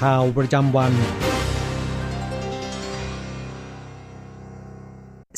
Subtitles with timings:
[0.00, 0.92] ข่าวประจำวัน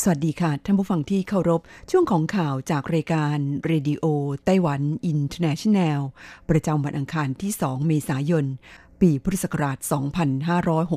[0.03, 3.37] สวัสดีค่ะ ท่านผู้ฟังที่เคารพ ช่วงของข่าวจากรายการ
[3.67, 6.01] Radio Taiwan International
[6.51, 8.45] ประจำวันอังคารที่ 2 เมษายน
[9.01, 9.79] ปีพุทธศักราช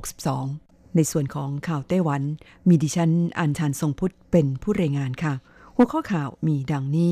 [0.07, 2.21] 2562 ในส่วนของข่าวไต้หวัน
[2.67, 5.33] มีดิฉันอัญชันทรงพุทธเป็นผู้รายงานค่ะ
[5.75, 7.11] หัวข้อข่าวมีดังนี้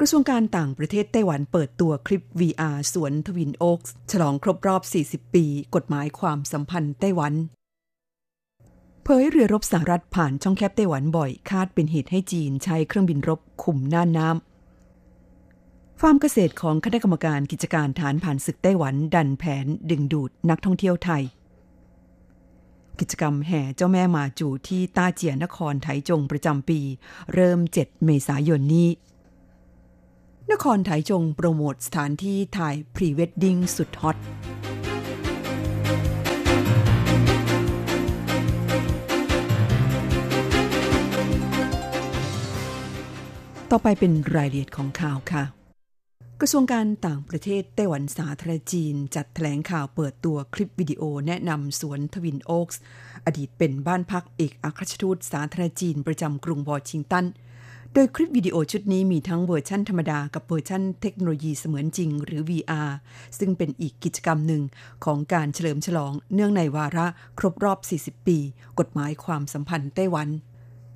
[0.00, 7.32] กระทรวงการต่างประเทศไต้หวันเปิดตัวคลิป VR สวนทวินโอ๊กส์ฉลองครบรอบ 40 ปี กฎหมายความสัมพันธ์ไต้หวัน
[9.04, 21.22] เผยเรือรบสหรัฐผ่านช่องแคบไต้หวันบ่อย คาดเป็นเหตุให้จีนใช้เครื่องบินรบคุมน่านน้ำฟาร์มเกษตรของคณะกรรมการกิจการฐานผ่านศึกไต้หวันดันแผนดึงดูดนักท่องเที่ยวไทย
[23.00, 26.80] กิจกรรมแห่เจ้าแม่มาจูที่ต้าเจียนครไถจงประจำปี
[27.34, 28.88] เริ่ม 7 เมษายนนี้
[30.52, 34.16] นครไถจงโปรโมทสถานที่ถ่ายพรีเวดดิ้งสุดฮอต
[43.70, 45.44] ต่อไปเป็นรายละเอียดของข่าวค่ะ
[46.40, 52.80] กระทรวงการต่างประเทศไต้หวันสาธารณรัฐจีน จัดแถลงข่าวเปิดตัวคลิปวิดีโอแนะนำสวน Twin Oaks
[53.26, 57.24] อดีตเป็นบ้านพักเอกอัครราชทูตสาธารณรัฐจีนประจำกรุงวอชิงตัน
[57.96, 62.90] โดยคลิปวิดีโอชุดนี้มีทั้งเวอร์ชั่นธรรมดากับเวอร์ชั่นเทคโนโลยีเสมือนจริงหรือ VR
[63.38, 64.62] ซึ่งเป็นอีกกิจกรรมหนึ่ง
[65.04, 67.06] ของการเฉลิมฉลองเนื่องในวาระ
[67.38, 68.38] ครบรอบ 40 ปี
[68.78, 70.28] กฎหมายความสัมพันธ์ไต้หวัน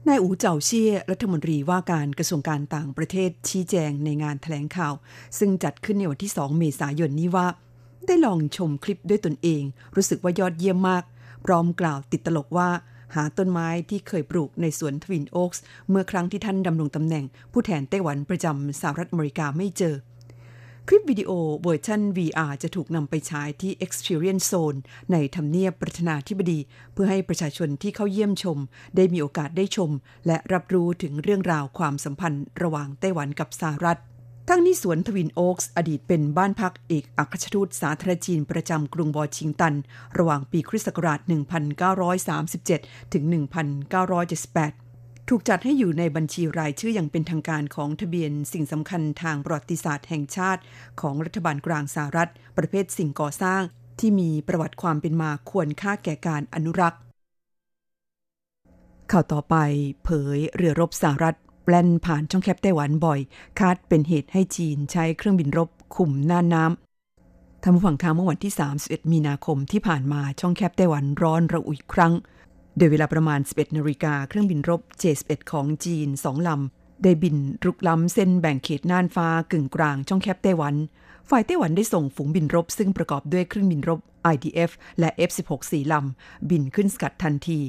[0.09, 4.95] นายอูเจ้าเชี่ยรัฐมนตรีว่าการกระทรวงการต่างประเทศชี้แจงในงานแถลงข่าว
[5.39, 7.47] ซึ่งจัดขึ้นในวันที่ 2 เมษายนนี้ว่า
[8.07, 9.63] ได้ลองชมคลิปด้วยตนเอง
[9.97, 11.05] รู้สึกว่ายอดเยี่ยมมาก
[11.45, 12.71] พร้อมกล่าวติดตลกว่า
[13.15, 19.97] หาต้นไม้ที่เคยปลูกในสวน Twin Oaks เมื่อครั้งที่ท่านดำรงตำแหน่ง ผู้แทนไต้หวันประจำสหรัฐอเมริกาไม่เจอ
[20.91, 21.31] คลิปวิดีโอ
[21.63, 24.79] เวอร์ชัน VR จะถูกนำไปฉายที่ Experience Zone
[25.13, 26.59] ในทำเนียบประธานาธิบดี
[26.93, 28.59] เพื่อให้ประชาชนที่เข้าเยี่ยมชม
[28.97, 29.91] ได้มีโอกาสได้ชม
[30.27, 33.99] และรับรู้ถึงเรื่องราวความสัมพันธ์ระหว่างไต้หวันกับสหรัฐ
[34.51, 39.75] ทั้งนี้สวนทวินโอ๊กส์อดีตเป็นบ้านพักเอกอัครราชทูตสาธารณจีนประจำกรุงวอชิงตัน
[40.19, 41.21] ระหว่างปีคริสต์ศักราช
[42.57, 43.25] 1937 ถึง
[44.47, 50.63] 1978 ถูกจัดให้อยู่ในบัญชีรายชื่ออย่างเป็นทางการของทะเบียนสิ่งสำคัญทางประวัติศาสตร์แห่งชาติ
[51.01, 53.63] ของรัฐบาลกลางสหรัฐ ประเภทสิ่งก่อสร้าง
[54.01, 57.01] ที่มีประวัติความเป็นมาควรค่าแก่การอนุรักษ์
[59.13, 59.57] ข่าวต่อไป
[60.05, 61.37] เผยเรือรบสหรัฐ
[61.69, 63.21] แล่นผ่านช่องแคบไต้หวันบ่อย
[63.61, 68.53] คาดเป็นเหตุให้จีนใช้เครื่องบินรบคุมน่านน้ำทำฝั่งทางเมื่อวันที่
[68.83, 72.13] 31 มีนาคมที่ผ่านมาช่องแคบไต้หวันร้อนระอุอีกครั้ง
[72.77, 80.75] โดยเวลาประมาณ 11นาฬิกาเครื่องบินรบ J-11 ของจีน2ลำได้บินรุกล้ำเส้นแบ่งเขตน่านฟ้ากึ่งกลางช่องแคบไต้หวัน
[81.31, 84.01] ฝ่ายไต้หวันได้ส่งฝูงบินรบ ซึ่งประกอบด้วยเครื่องบินรบ
[84.35, 84.71] IDF
[85.01, 87.61] และ F-16 สี่ลำบินขึ้นสกัดทันที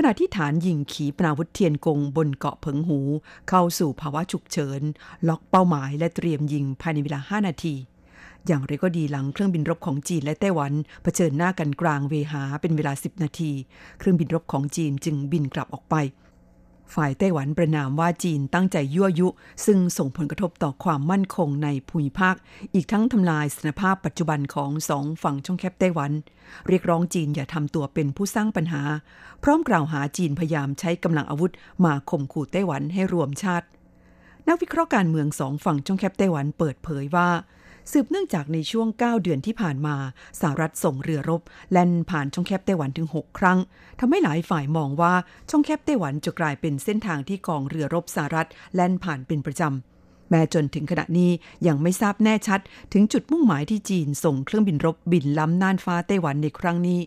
[0.00, 3.00] ขณะที่ฐานยิงขีปนาวุธเทียนกงบนเกาะเผิงหู
[3.48, 4.80] เข้าสู่ภาวะฉุกเฉิน
[5.28, 7.74] ล็อกเป้าหมายและเตรียมยิงภายในเวลา 5 นาที
[8.46, 10.72] อย่างไรก็ดีหลังเครื่องบินรบของจีนและไต้หวัน
[11.02, 13.52] เผชิญหน้ากันกลางเวหาเป็นเวลา 10 นาที
[13.98, 15.94] เครื่องบินรบของจีนจึงบินกลับออกไป
[16.94, 19.28] ฝ่ายไต้หวันประนามว่าจีนตั้งใจยั่วยุ
[19.66, 22.34] ซึ่งส่งผลกระทบต่อความมั่นคงในภูมิภาค
[22.74, 26.12] อีกทั้งทำลายสถานภาพปัจจุบันของสองฝั่งช่องแคบไต้หวัน
[26.68, 28.82] เรียกร้องจีนอย่าทำตัวเป็นผู้สร้างปัญหา
[29.42, 31.52] พร้อมกล่าวหาจีนพยายามใช้กำลังอาวุธ
[31.84, 33.66] มาข่มขู่ไต้หวันให้รวมชาติ
[34.48, 37.28] นักวิเคราะห์การเมืองสองฝั่งช่องแคบไต้หวันเปิดเผยว่า
[37.92, 39.96] สืบเนื่องจากในช่วง 9 เดือนที่ผ่านมา
[40.40, 41.42] สหรัฐส่งเรือรบ
[41.72, 43.58] แล่นผ่านช่องแคบไต้หวันถึง 6 ครั้ง
[44.00, 45.14] ทำให้หลายฝ่ายมองว่า
[45.50, 51.30] ช่องแคบไต้หวันจะกลายเป็นเส้นทางที่กองเรือรบสหรัฐแล่นผ่านเป็นประจำแม้จนถึงขณะนี้
[51.66, 52.60] ยังไม่ทราบแน่ชัด
[52.92, 57.00] ถึงจุดมุ่งหมายที่จีนส่งเครื่องบินรบบินล้ำน่านฟ้าไต้หวันในครั้งนี้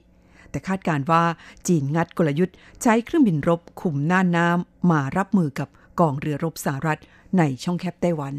[0.50, 1.24] แต่คาดการว่า
[1.68, 5.70] จีนงัดกลยุทธ์ ใช้เครื่องบินรบคุมน่านน้ำมารับมือกับ
[6.00, 7.00] กองเรือรบสหรัฐ
[7.38, 8.36] ในช่องแคบไต้หวัน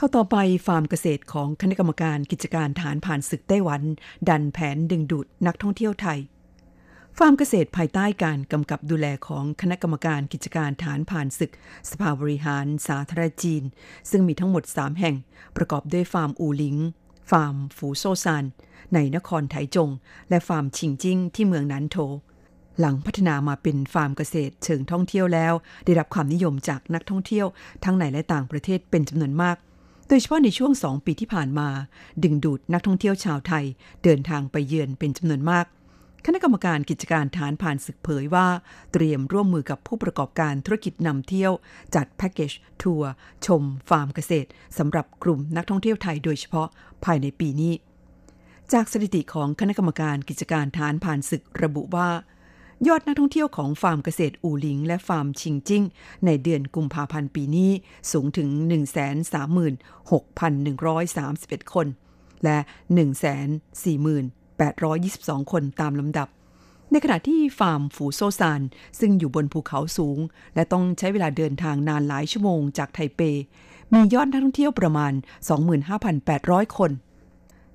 [0.00, 3.82] เข้าต่อไปฟาร์มเกษตรของคณะกรรมการกิจการฐานผ่านศึกไต้หวัน
[4.28, 6.18] ดันแผนดึงดูดนักท่องเที่ยวไทย
[7.18, 11.52] ฟาร์มเกษตรภายใต้การกำกับดูแลของคณะกรรมการกิจการฐานผ่านศึก
[11.90, 13.62] สภาบริหารสาธารณรัฐจีน
[14.10, 15.16] ซึ่งมีทั้งหมด 3 แห่ง
[15.56, 16.76] ประกอบด้วยฟาร์มอูหลิง
[17.30, 18.44] ฟาร์มฝูโซซาน
[18.94, 19.90] ในนครไถจง
[20.30, 21.96] และฟาร์มชิงจิ้งที่เมืองนันโถ
[22.80, 25.52] หลังพัฒนามาเป็นฟาร์มเกษตรเชิงท่องเที่ยวแล้ว
[25.84, 27.46] ได้รับความนิยมจากนักท่องเที่ยว
[27.84, 29.58] ทั้งในและต่างประเทศเป็นจำนวนมาก
[30.10, 31.68] โดยเฉพาะในช่วงสองปีที่ผ่านมา
[32.24, 33.64] ดึงดูดนักท่องเที่ยวชาวไทย
[34.02, 35.66] เดินทางไปเยือนเป็นจำนวนมาก
[36.26, 38.48] คณะกรรมการกิจการทหารผ่านศึกเผยว่า
[38.92, 41.52] เตรียมร่วมมือกับผู้ประกอบการธุรกิจนำเที่ยว
[41.94, 42.52] จัดแพ็กเกจ
[42.82, 43.10] ทัวร์
[43.46, 44.48] ชม ฟาร์มเกษตร
[44.78, 46.68] สำหรับกลุ่มนักท่องเที่ยวไทยโดยเฉพาะ
[47.04, 47.72] ภายในปีนี้
[48.72, 52.08] จากสถิติของคณะกรรมการกิจการทหารผ่านศึกระบุว่า
[52.88, 55.84] ยอดนักท่องเที่ยวของฟาร์มเกษตรอูหลิง และฟาร์มชิงจิ้ง
[56.26, 57.70] ในเดือนกุมภาพันธ์ปีนี้
[58.12, 58.48] สูงถึง
[59.50, 61.86] 136,131 คน
[62.44, 62.58] และ
[64.20, 66.28] 148,22 คนตามลำดับ
[66.90, 68.60] ในขณะที่ฟาร์มฝูโซซาน
[69.00, 70.18] ซึ่งอยู่บนภูเขาสูง
[70.54, 73.20] และต้องใช้เวลาเดินทางนานหลายชั่วโมงจากไทเป
[73.92, 75.12] มียอดนักท่องเที่ยวประมาณ
[75.94, 76.90] 25,800 คน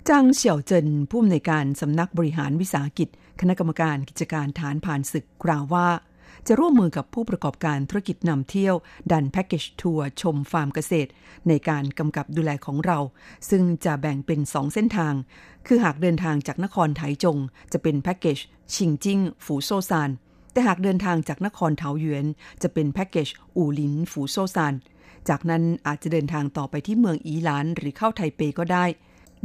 [0.10, 5.87] จางเฉียวเจินผู้อำนวยการสำนักบริหารวิสาหกิจ คณะกรรมการกิจการฐานผ่านศึกกล่าวว่า
[6.47, 8.75] จะร่วมมือกับผู้ประกอบการธุรกิจนำเที่ยว
[9.11, 11.09] ดันแพ็กเกจทัวร์ชมฟาร์มเกษตร
[11.47, 12.99] ในการกำกับดูแลของเรา
[13.49, 15.13] ซึ่งจะแบ่งเป็น 2 เส้นทาง
[15.67, 17.37] คือหากเดินทางจากนครไถจง
[17.73, 18.37] จะเป็นแพ็กเกจ
[18.73, 20.09] ชิงจิ้ง ฝูโซซาน
[20.51, 22.25] แต่หากเดินทางจากนครเทาหยวน
[22.61, 24.73] จะเป็นแพ็กเกจอูหลินฝูโซซาน
[25.29, 28.85] จากนั้นอาจจะเดินทางต่อไปที่เมืองอีหลานหรือเข้าไทเปก็ได้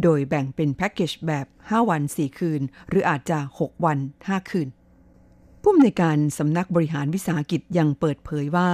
[0.02, 4.69] โดยแบ่งเป็นแพ็กเกจแบบ 5 วัน 4 คืน หรืออาจจะ 6 วัน 5 คืน
[5.62, 8.69] ผู้อำนวยการสำนักบริหารวิสาหกิจยังเปิดเผยว่า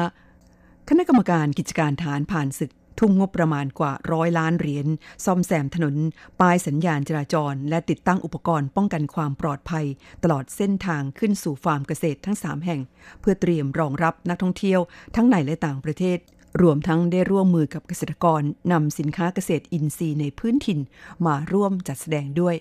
[0.89, 4.87] คณะกรรมการกิจการฐานผ่านศึกทุ่มงบประมาณกว่าร้อยล้านเหรียญ
[5.25, 5.95] ซ่อมแซมถนน
[6.41, 9.87] ป้ายสัญญาณจราจร และติดตั้งอุปกรณ์ป้องกันความปลอดภัย
[10.23, 12.81] ตลอดเส้นทางขึ้นสู่ฟาร์มเกษตรทั้ง 3 แห่ง
[13.21, 14.81] เพื่อเตรียมรองรับนักท่องเที่ยว
[15.17, 16.19] ทั้งในและต่างประเทศ
[16.61, 18.43] รวมทั้งได้ร่วมมือกับเกษตรกร
[18.73, 20.81] นำสินค้าเกษตรอินทรีย์ในพื้นถิ่น
[21.27, 22.57] มาร่วมจัดแสดงด้วย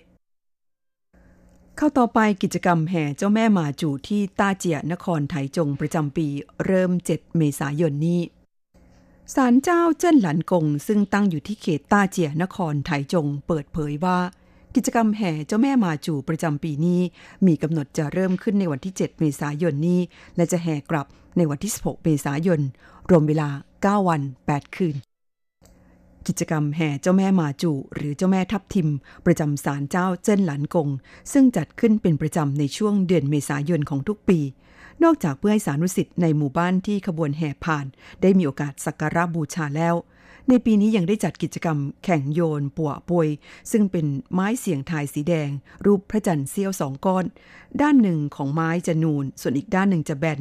[1.76, 6.26] เข้าต่อไปกิจกรรมแห่เจ้าแม่มาจูที่ต้าเจียนครไถจงประจำปี
[6.64, 8.20] เริ่ม 7 เมษายนนี้
[9.34, 14.18] ศาลเจ้าเจิ้นหลันกงซึ่งตั้งอยู่ที่เขตต้าเจียนครไถจงเปิดเผยว่า
[14.76, 17.00] กิจกรรมแห่เจ้าแม่มาจูประจำปีนี้
[17.46, 20.00] มีกำหนดจะเริ่มขึ้นในวันที่ 7 เมษายนนี้
[20.36, 21.06] และจะแห่กลับ
[21.36, 22.60] ในวันที่ 16 เมษายน
[23.10, 23.48] รวมเวลา
[23.82, 24.20] 9 วัน
[24.50, 24.96] 8 คืน
[26.26, 28.88] กิจกรรมแห่เจ้าแม่มาจู หรือเจ้าแม่ทับทิม
[29.26, 30.88] ประจำศาลเจ้าเจิ้นหลันกง
[31.32, 34.38] ซึ่งจัดขึ้นเป็นประจำในช่วงเดือนเมษายนของทุกปี
[35.02, 37.86] นอกจากเพื่อให้สานุสิทธิ์ในหมู่บ้านที่ขบวนแห่ผ่าน
[38.22, 39.94] ได้มีโอกาสสักการะบูชาแล้ว
[40.50, 43.28] ในปีนี้ยังได้จัดกิจกรรมแข่งโยนปัวปวย
[43.70, 45.50] ซึ่งเป็นไม้เสียงทายสีแดง
[45.86, 47.24] รูปพระจันทร์เสี้ยวสองก้อน
[47.82, 50.40] ด้านหนึ่งของไม้จะนูน ส่วนอีกด้านหนึ่งจะแบน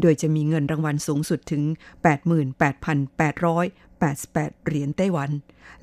[0.00, 1.62] โดยจะมีเงินรางวัลสูงสุดถึง
[2.04, 5.30] 88,888 เหรียญไต้หวัน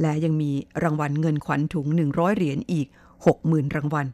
[0.02, 0.52] และยังมี
[0.84, 2.88] รางวัลเงินขวัญถุง 100 เหรียญอีก
[3.32, 4.08] 60,000 รางวัล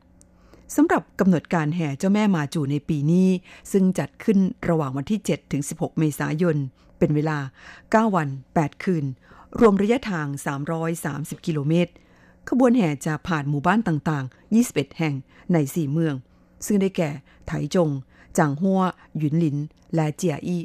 [0.75, 3.27] สำหรับกำหนดการแห่เจ้าแม่มาจูในปีนี้
[3.71, 4.37] ซึ่งจัดขึ้น
[4.69, 6.57] ระหว่างวันที่ 7 ถึง 16 เมษายน
[6.97, 7.37] เป็นเวลา
[7.79, 9.05] 9 วัน 8 คืน
[9.59, 10.27] รวมระยะทาง
[10.87, 11.91] 330 กิโลเมตร
[12.49, 15.13] ขบวนแห่จะผ่านหมู่บ้านต่างๆ 21 แห่ง
[15.53, 16.15] ใน 4 เมือง
[16.65, 17.09] ซึ่งได้แก่
[17.47, 17.89] ไถจง
[18.37, 18.81] จางฮัว
[19.17, 19.57] หยุนหลิน
[19.95, 20.63] และเจียอี้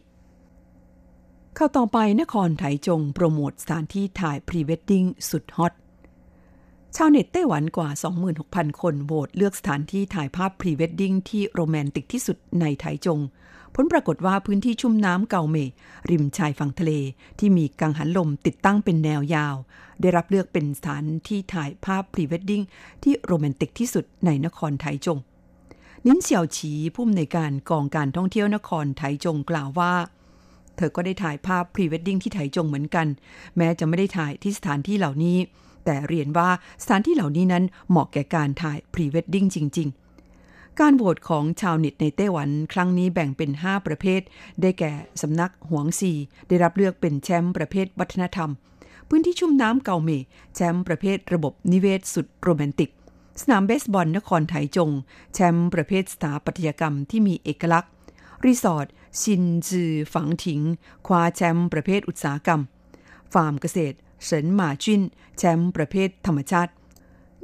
[1.55, 5.73] ข่าวต่อไปนครไถจงโปรโมทสถานที่ถ่ายพรีเวดดิ้งสุดฮอต
[6.97, 7.89] ชาวเน็ตไต้หวันกว่า
[8.35, 13.21] 26,000 คนโหวตเลือกสถานที่ถ่ายภาพพรีเวดดิ้งที่โรแมนติกที่สุดในไถจง
[13.75, 15.57] ผลปรากฏว่าพื้นที่ชุ่มน้ำเกาเม
[16.11, 16.93] ริมชายฝั่งทะเล
[17.39, 19.55] ที่มีกังหันลมติดตั้งเป็นแนวยาว
[20.01, 22.63] ได้รับเลือกเป็นสถานที่ถ่ายภาพพรีเวดดิ้ง
[23.03, 25.19] ที่โรแมนติกที่สุดในนครไถจง
[26.07, 29.95] ลิ้นเฉียวฉีผู้อำนวยการกองการท่องเที่ยวนครไถจงกล่าวว่า
[30.77, 33.07] เธอก็ได้ถ่ายภาพพรีเวดดิ้งที่ไถจงเหมือนกัน
[33.57, 35.39] แม้จะไม่ได้ถ่ายที่สถานที่เหล่านี้
[35.85, 36.49] แต่เรียนว่า
[36.83, 40.04] สถานที่เหล่านี้นั้นเหมาะแก่การถ่ายพรีเวดดิ้งจริง ๆ
[40.81, 44.21] การโหวตของชาวเน็ตในไต้หวัน ครั้งนี้แบ่งเป็น 5 ประเภท
[44.61, 46.13] ได้แก่สำนักหวงซี
[46.49, 48.51] ได้รับเลือกเป็นแชมป์ประเภทวัฒนธรรม
[49.09, 50.11] พื้นที่ชุ่มน้ำเกาเม
[50.55, 52.91] แชมป์ประเภทระบบนิเวศสุดโรแมนติก
[53.43, 54.91] สนามเบสบอลนครไถจง
[55.35, 57.93] แชมป์ประเภทสถาปัตยกรรมที่มีเอกลักษณ์
[58.45, 58.87] รีสอร์ท
[59.21, 60.61] ชินจือฝังถิง
[61.07, 62.61] คว้าแชมป์ประเภทอุตสาหกรรม
[63.33, 65.03] ฟาร์มเกษตรเฉินหมาจิ้น
[65.39, 66.73] แชมป์ประเภทธรรมชาติ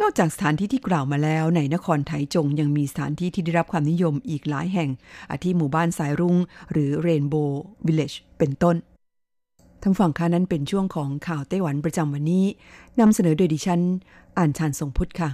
[0.00, 4.90] นอกจากสถานที่ที่กล่าวมาแล้ว ในนครไถจงยังมีสถานที่ที่ได้รับความนิยมอีกหลายแห่ง
[5.30, 6.36] อาทิหมู่บ้านสายรุ้ง
[6.72, 8.76] หรือ Rainbow Village เป็นต้น
[9.82, 12.44] ท่านผู้ฟังคะนั่นเป็นช่วงของข่าวไต้หวันประจำวันนี้
[13.00, 13.80] นำเสนอโดยดิฉัน
[14.38, 15.30] อ่านชานทรงพุทธค่ะ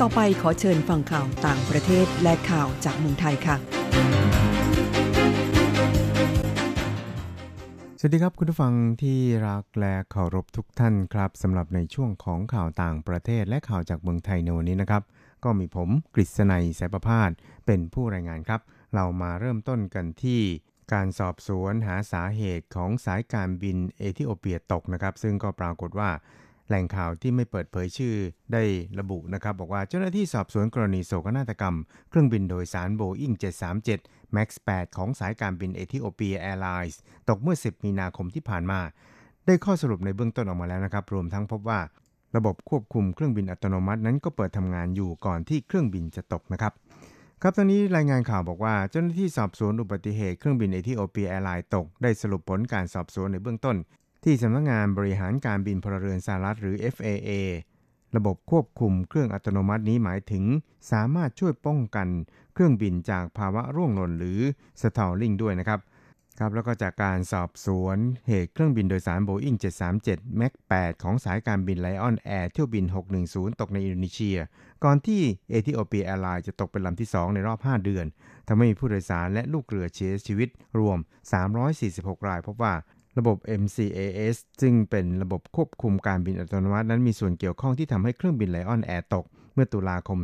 [0.00, 4.25] ต่อไปขอเชิญฟังข่าวต่างประเทศและข่าวจากเมืองไทยค่ะ
[8.06, 15.02] วัสดีครับคุณผู้ฟังที่รักและเคารพทุกท่านครับสำหรับในช่วงของข่าวต่างประเทศและข่าวจากเมืองไทยในวันนี้นะครับ
[15.44, 17.30] ก็มีผมกฤษณัยสายประพาส
[17.66, 18.60] เป็นผู้รายงานครับ
[18.94, 20.40] เรามาเริ่มต้นกันที่
[20.92, 26.10] การสอบสวนหาสาเหตุของสายการบินเอธิโอเปียตกนะครับ ซึ่งก็ปรากฏว่า
[26.68, 28.14] แหล่งข่าวที่ไม่เปิดเผยชื่อ
[28.52, 28.62] ได้
[28.98, 31.76] ระบุนะครับ บอกว่าเจ้าหน้าที่สอบสวนกรณีโศกนาฏกรรม
[32.08, 33.32] เครื่องบินโดยสารโบอิง
[33.80, 38.80] 737 MAX 8 ของสายการบินเอธิโอเปีย Airlines ตกเมื่อ 10 มีนาคมที่ผ่านมา
[39.46, 41.80] ได้ข้อสรุปในเบื้องต้นออกมาแล้วนะครับ รวมทั้งพบว่า
[42.36, 46.72] ระบบควบคุมเครื่องบินอัตโนมัตินั้นก็เปิดทำงานอยู่ก่อนที่เครื่องบินจะตกนะครับ
[47.42, 53.76] ครับตอนนี้รายงานข่าวบอกว่าเจ้าหน้าที่สอบสวนอุบัติเหตุเครื่องบินเอธิโอเปีย Airlines ตก ได้สรุปผลการสอบสวนในเบื้องต้น
[54.24, 57.30] ที่สำนักงานบริหารการบินพลเรือนสหรัฐหรือ FAA
[58.16, 60.44] ระบบควบคุมเครื่องอัตโนมัตินี้หมายถึง
[60.92, 62.08] สามารถช่วยป้องกัน
[62.54, 64.40] เครื่องบินจากภาวะร่วงหล่นหรือ
[64.80, 65.80] stalling ด้วยนะครับ
[66.40, 67.96] ครับแล้วก็จากการสอบสวน
[68.28, 69.56] เหตุเครื่องบินโดยสารโบอิง
[69.98, 72.84] 737 MAX 8 ของสายการบิน Lion Air เที่ยวบิน
[73.22, 74.38] 610 ตกในอินโดนีเซีย
[74.84, 75.20] ก่อนที่
[75.50, 78.06] เอธิโอเปีย Airlines จะตกเป็นลำที่ 2 ในรอบ 5 เดือน
[78.48, 80.48] ทำให้มีผู้โดยสารและลูกเรือเสียชีวิต
[80.78, 80.98] รวม
[81.62, 82.74] 346 รายพบว่า
[83.18, 90.18] ระบบ MCAS ซึ่งเป็นระบบควบคุมการบินอัตโนมัตินั้นมีส่วนเกี่ยวข้องที่ทำให้เครื่องบิน Lion Air ตก เมื่อตุลาคม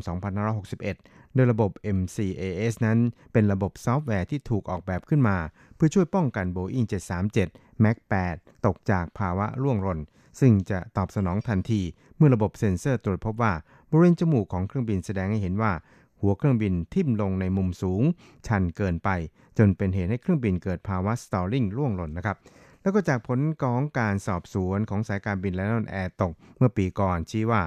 [0.60, 2.98] 2561 โดยระบบ MCAS นั้น
[3.32, 5.36] เป็นระบบซอฟต์แวร์ที่ถูกออกแบบขึ้นมา
[5.76, 6.86] เพื่อช่วยป้องกัน Boeing
[7.34, 7.96] 737 MAX
[8.30, 9.98] 8 ตกจากภาวะร่วงหล่น
[10.40, 11.80] ซึ่งจะตอบสนองทันที
[12.16, 13.52] เมื่อระบบเซ็นเซอร์ตรวจพบว่า
[13.90, 15.72] บริเวณจมูกของเครื่องบินแสดงให้เห็นว่า
[16.20, 18.02] หัวเครื่องบินทิ่มลงในมุมสูง
[18.46, 19.08] ชันเกินไป
[19.58, 22.36] จนเป็นเหตุให้เครื่องบินเกิดภาวะ stalling ร่วงหล่นนะครับ
[22.82, 27.62] แล้วก็จากผลของการสอบสวนของสายการบิน Lion Air ตก เมื่อปีก่อนชี้ว่า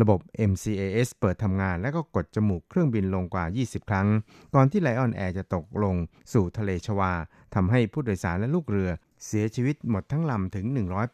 [0.00, 4.08] ระบบ MCAS เปิดทำงานและก็กดจมูกเครื่องบินลงกว่า 20 ครั้ง
[4.54, 5.96] ก่อนที่ Lion Air จะตกลง
[6.32, 7.12] สู่ทะเลชวา
[7.54, 8.90] ทำให้ผู้โดยสารและลูกเรือ
[9.26, 10.66] เสียชีวิตหมดทั้งลำถึง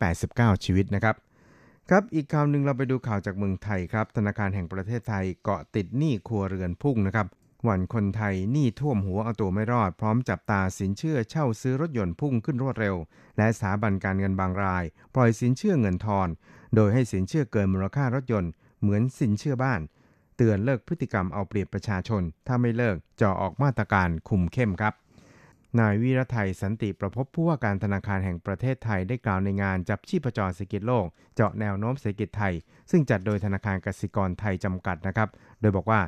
[0.08, 1.16] 189 ชีวิตนะครับ
[1.90, 7.26] ครับ อีกข่าวหนึ่งเราไปดูข่าวจากเมืองไทยครับ ธนาคารแห่งประเทศไทยเกาะติดหนี้ครัวเรือนพุ่งนะครับ
[7.68, 12.96] วันคนไทยหนี้ท่วมหัวเอาตัวไม่รอด พร้อมจับตาสินเชื่อเช่าซื้อรถยนต์พุ่งขึ้นรวดเร็ว
[13.36, 16.28] และสถาบันการเงินบางราย ปล่อยสินเชื่อเงินทอน
[16.74, 19.80] โดยให้สินเชื่อเกินมูลค่ารถยนต์เหมือนสินเชื่อบ้าน
[20.36, 24.94] เตือนเลิกพฤติกรรมเอาเปรียบประชาชน ถ้าไม่เลิกจะออกมาตรการคุมเข้มครับ
[25.80, 32.54] นายวีรไทยสันติประพบผู้ว่าการธนาคารแห่งประเทศไทยได้กล่าวในงานจับชีพจรเศรษฐกิจโลก เจาะแนวโน้มเศรษฐกิจไทย
[32.90, 35.28] ซึ่งจัดโดยธนาคารกสิกรไทยจำกัดนะครับ
[35.60, 36.00] โดยบอกว่า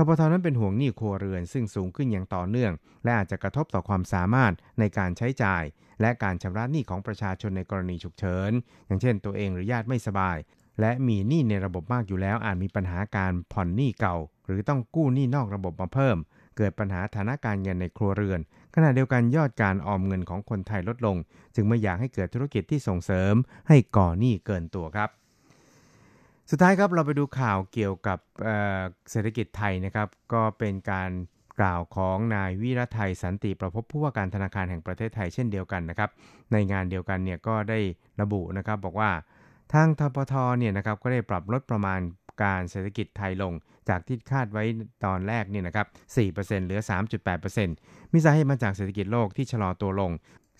[0.00, 2.72] ทปทนั้นเป็นห่วงหนี้ครัวเรือนซึ่งสูงขึ้นอย่างต่อเนื่อง
[3.04, 5.62] และอาจจะกระทบต่อความสามารถในการใช้จ่าย
[6.00, 8.50] และการชำระหนี้ของประชาชนในกรณีฉุกเฉิน
[8.86, 10.36] อย่างเช่นตัวเองหรือญาติไม่สบาย
[10.80, 16.16] และมีหนี้ในระบบมากอยู่แล้วอาจมีปัญหาการผ่อนหนี้เก่า หรือต้องกู้หนี้นอกระบบมาเพิ่ม
[16.56, 18.40] เกิดปัญหาฐานะการเงินในครัวเรือน
[18.74, 21.16] ขณะเดียวกันยอดการออมเงินของคนไทยลดลง
[21.54, 23.34] จึงไม่อยากให้เกิดธุรกิจที่ส่งเสริม
[23.68, 25.10] ให้ก่อหนี้เกินตัวครับ
[26.50, 28.18] สุดท้ายครับเราไปดูข่าวเกี่ยวกับ
[29.10, 31.10] เศรษฐกิจไทยนะครับ ก็เป็นการ
[31.60, 36.10] กล่าวของนายวิรไทยสันติประพบผู้ว่าการธนาคารแห่งประเทศไทยเช่นเดียวกันนะครับ
[36.52, 37.78] ในงานเดียวกันเนี่ยก็ได้
[38.20, 39.10] ระบุนะครับบอกว่า
[39.72, 42.00] ทางทปทเนี่ยนะครับก็ได้ปรับลดประมาณ
[42.42, 43.52] การเศรษฐกิจไทยลง
[43.88, 44.64] จากที่คาดไว้
[45.04, 45.86] ตอนแรกเนี่ยนะครับ
[46.26, 46.80] 4%เหลือ
[47.46, 50.12] 3.8%มีสาเหตุมาจากเศรษฐกิจโลกที่ชะลอตัวลง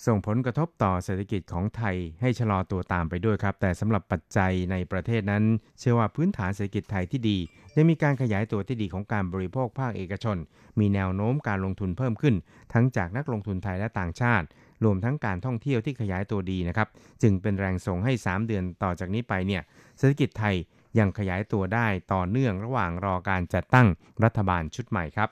[0.07, 5.45] ส่งผลกระทบต่อเศรษฐกิจของไทยให้ชะลอตัวตามไปด้วยครับ แต่สำหรับปัจจัยในประเทศนั้น
[5.79, 7.39] เชื่อว่าพื้นฐานเศรษฐกิจไทยที่ดี
[7.77, 10.37] ยังมีการขยายตัวที่ดีของการบริโภคภาคเอกชน
[10.79, 12.35] มีแนวโน้มการลงทุนเพิ่มขึ้น
[12.73, 14.47] ทั้งจากนักลงทุนไทยและต่างชาติ
[14.85, 16.89] รวมทั้งการท่องเที่ยวที่ขยายตัวดีนะครับ
[17.23, 19.63] จึงเป็นแรงส่งให้ 3 เดือนต่อจากนี้ไปเนี่ย
[19.99, 20.55] เศรษฐกิจไทย
[20.99, 23.87] ยังขยายตัวได้ต่อเนื่องระหว่างรอการจัดตั้ง
[24.25, 25.29] รัฐบาลชุดใหม่ครับ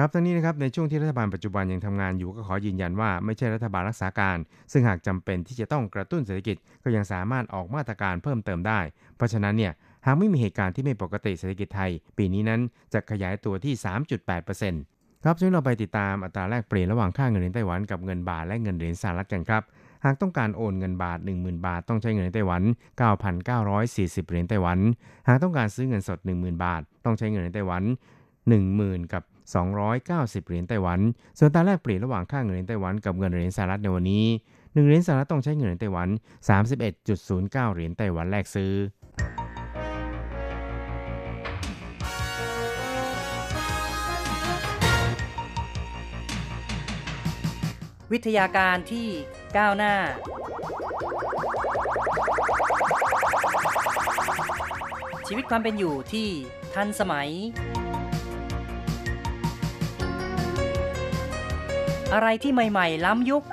[0.00, 4.36] ครับทั้งนี้นะครับในช่วงที่รัฐบาลปัจจุบันยังทำงานอยู่ก็ขอยืนยันว่าไม่ใช่รัฐบาลรักษาการ
[4.72, 8.80] ซึ่งหากจำเป็นที่จะต้องกระตุ้นเศรษฐกิจก็ยังสามารถออกมาตรการเพิ่มเติมได้
[9.16, 9.72] เพราะฉะนั้นเนี่ย
[10.06, 12.60] หากไม่มีเหตุการณ์ที่ไม่ปกติเศรษฐกิจไทย ปีนี้นั้น
[12.92, 13.74] จะขยายตัวที่
[14.48, 19.62] 3.8%ครับช่วยเราไปติดตามอัตราแลกเปลี่ยนระหว่างค่าเงินเหรียญไต้หวันกับเงินบาทและเงินเหรียญสหรัฐกันครับ
[20.04, 22.62] หากต้องการโอนเงินบาท 10,000 บาท ต้องใช้เงินในไต้หวัน
[23.46, 24.78] 9,940 เหรียญไต้หวัน
[25.28, 27.82] หากต้องการซื้อเงินสด 10,000 บาท ต้องใช้เงินในไต้หวัน
[28.48, 29.22] 10,000 กับ
[29.54, 31.00] 290 เหรียญไต้หวัน
[31.38, 36.08] ส่วนตาแลกเปลี่ยนระหว่างค่าเงินในไต้หวันกับเงินเหรียญสหรัฐในวันนี้ 1 เหรียญสหรัฐต้องใช้เงินในไต้หวัน
[36.66, 38.72] 31.09 เหรียญไต้หวันแลกซื้อ
[48.12, 49.08] วิทยาการที่
[49.56, 49.94] ก้าวหน้า
[55.26, 56.28] ชีวิตความเป็นอยู่ที่
[56.74, 57.30] ทันสมัย
[62.14, 63.44] อะไรที่ใหม่ ๆ ล้ำยุค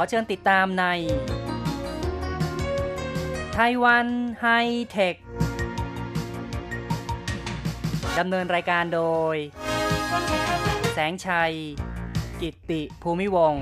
[0.00, 0.84] ขอเชิญติดตามใน
[3.54, 4.06] ไต้หวัน
[4.40, 4.46] ไฮ
[4.90, 5.16] เทค
[8.18, 9.02] ดำเนินรายการโด
[9.34, 9.36] ย
[10.92, 11.54] แสงชัย
[12.70, 13.54] ติภูมิวง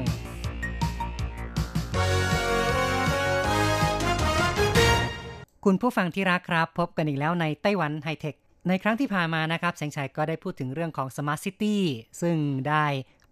[5.64, 8.34] คุณผู้ฟังที่รักครับ พบกันอีกแล้วในไต้หวันไฮเทค
[8.68, 11.76] ในครั้งที่ผ่านมานะครับแสงชัยก็ได้พูดถึงเรื่องของ Smart City
[12.22, 12.36] ซึ่ง
[12.68, 12.86] ได้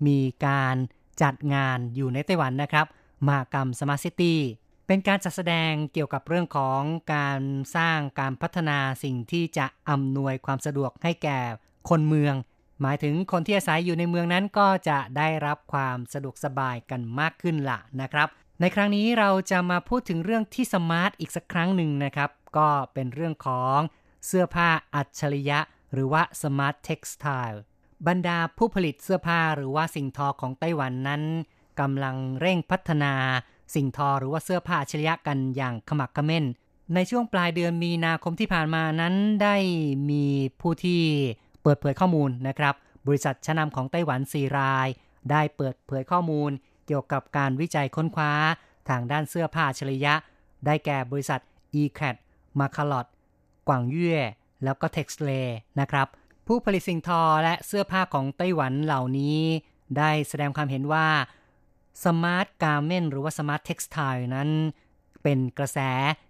[0.06, 0.76] มีการ
[1.22, 2.86] จัดงานอยู่ในไต้หวันนะครับ
[3.28, 4.34] มากรรม Smart City
[4.86, 6.80] เป็นการจัดแสดงเกี่ยวกับเรื่องของ
[7.14, 7.40] การ
[7.76, 11.38] สร้างการพัฒนาสิ่งที่จะอำนวยความสะดวกให้แก่
[11.88, 12.34] คนเมือง
[12.82, 18.28] หมายถึงคนที่อาศัยอยู่ในเมืองนั้นก็จะได้รับความสะดวกสบายกันมากขึ้นละนะครับ
[18.60, 23.78] ในครั้งนี้เราจะมาพูดถึงเรื่องที่สมาร์ทอีกสักครั้งหนึ่งนะครับ ก็เป็นเรื่องของ
[24.26, 25.58] เสื้อผ้าอัจฉริยะ
[25.92, 27.58] หรือว่า Smart Textile
[28.06, 31.22] บรรดาผู้ผลิตเสื้อผ้าหรือว่าสิ่งทอของไต้หวันนั้น
[31.80, 33.14] กำลังเร่งพัฒนา
[33.74, 36.44] สิ่งทอหรือว่าเสื้อผ้าอัจฉริยะกันอย่างขมักเขม้น
[36.94, 39.56] ในช่วงปลายเดือนมีนาคมที่ผ่านมานั้นได้
[40.10, 40.24] มี
[40.60, 41.02] ผู้ที่
[41.64, 42.74] เปิดเผยข้อมูลนะครับ
[43.06, 44.88] บริษัทชั้นนำของไต้หวันสีราย
[45.30, 46.50] ได้เปิดเผยข้อมูล
[46.86, 48.32] เกี่ยวกับการวิจัยค้นคว้า
[48.88, 50.14] ทางด้านเสื้อผ้าฉริยะ
[50.66, 51.40] ได้แก่บริษัท
[51.80, 52.16] e c a t
[52.60, 53.06] m a c a l o t
[53.68, 54.16] กวางเย่
[54.64, 55.48] แล้วก็ t e x l a y
[55.80, 56.06] นะครับ
[56.46, 59.40] ผู้ผลิตสิ่งทอและเสื้อผ้าของไต้หวันเหล่านี้
[59.98, 61.08] ได้แสดงความเห็นว่า
[62.02, 64.48] Smart Garment หรือว่า Smart Textile นั้น
[65.22, 65.78] เป็นกระแส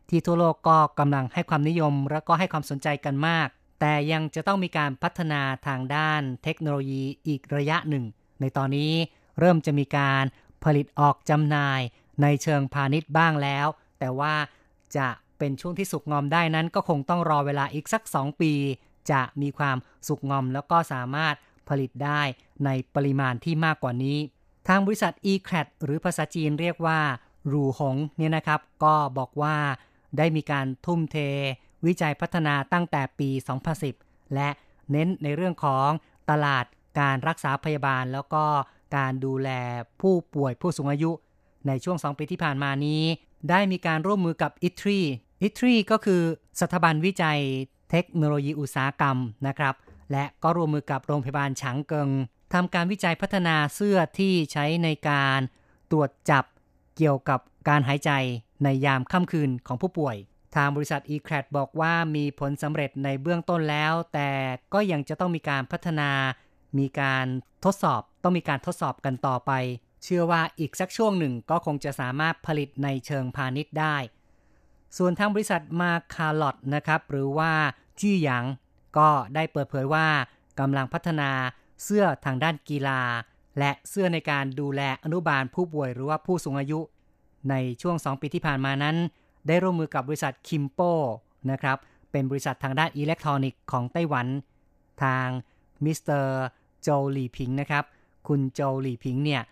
[0.09, 3.49] ที่ทั่วโลกก็กำลังให้ความนิยม และก็ให้ความสนใจกันมาก
[3.81, 8.05] แต่ยังจะต้องมีการพัฒนาทางด้านเทคโนโลยีอีกระยะหนึ่ง
[8.41, 8.93] ในตอนนี้
[9.41, 10.25] เริ่มจะมีการ
[10.65, 11.81] ผลิตออกจำหน่าย
[12.23, 13.67] ในเชิงพาณิชย์บ้างแล้ว
[13.99, 14.35] แต่ว่า
[14.97, 15.09] จะ
[15.39, 18.53] เป็นช่วงที่สุกงอมได้นั้น ก็คงต้องรอเวลาอีกสัก 2 ปี
[19.11, 19.77] จะมีความ
[20.09, 21.35] สุกงอมแล้วก็สามารถ
[21.69, 22.21] ผลิตได้
[22.65, 24.19] ในปริมาณที่มากกว่านี้
[24.69, 26.99] ทางบริษัท e c r a t หรือภาษาจีนเรียกว่า
[27.53, 29.57] รูหงเนี่ยนะครับ ก็บอกว่า
[30.19, 31.17] ได้มีการทุ่มเท
[31.87, 33.31] วิจัยพัฒนาตั้งแต่ปี
[33.83, 34.49] 2010 และ
[34.91, 35.89] เน้นในเรื่องของ
[36.31, 36.65] ตลาด
[37.01, 38.45] การรักษาพยาบาล แล้วก็
[38.97, 39.49] การดูแล
[40.01, 41.11] ผู้ป่วยผู้สูงอายุ
[41.67, 43.03] ในช่วง 2 ปีที่ผ่านมานี้
[43.51, 45.01] ได้มีการร่วมมือกับ i t r i
[45.47, 46.23] i t r i ก็คือ
[46.61, 47.41] สถาบันวิจัย
[47.91, 49.17] เทคโนโลยีอุตสาหกรรม
[49.47, 49.75] นะครับ
[50.13, 52.11] และก็ร่วมมือกับโรงพยาบาลฉางเกิง
[52.55, 55.41] ทำการวิจัยพัฒนาเสื้อที่ใช้ในการ
[55.91, 56.45] ตรวจจับ
[56.97, 58.11] เกี่ยวกับการหายใจ
[58.65, 60.17] ในยามค่ำคืนของผู้ป่วย
[60.57, 64.31] ทางบริษัท e c r a t บอกว่ามีผลสำเร็จในเบื้องต้นแล้ว แต่
[64.75, 66.11] ก็ยังจะต้องมีการพัฒนา
[66.79, 67.27] มีการ
[67.65, 69.53] ทดสอบ ต้องมีการทดสอบกันต่อไป
[70.05, 73.97] เชื่อว่าอีกสักช่วงหนึ่งก็คงจะสามารถผลิตในเชิงพาณิชย์ได้
[74.97, 77.53] ส่วนทางบริษัทมาคาร์ลอตนะครับ หรือว่า
[78.01, 78.45] จี้หยาง
[78.99, 80.07] ก็ได้เปิดเผยว่า
[80.61, 81.31] กำลังพัฒนา
[81.85, 83.01] เสื้อทางด้านกีฬา
[83.59, 86.81] และเสื้อในการดูแลอนุบาลผู้ป่วยหรือว่าผู้สูงอายุ
[87.51, 88.97] ในช่วง 2 ปีที่ผ่านมานั้น
[89.47, 90.81] ได้ร่วมมือกับบริษัท Kinpo
[91.51, 91.77] นะครับ
[92.13, 94.27] เป็นบริษัททางด้านอิเล็กทรอนิกส์ของไต้หวัน
[95.03, 95.27] ทาง
[95.85, 96.45] มิสเตอร์
[96.83, 97.85] โจหลี่พิงนะครับ
[98.29, 99.43] คุณโจหลี่พิงเนี่ย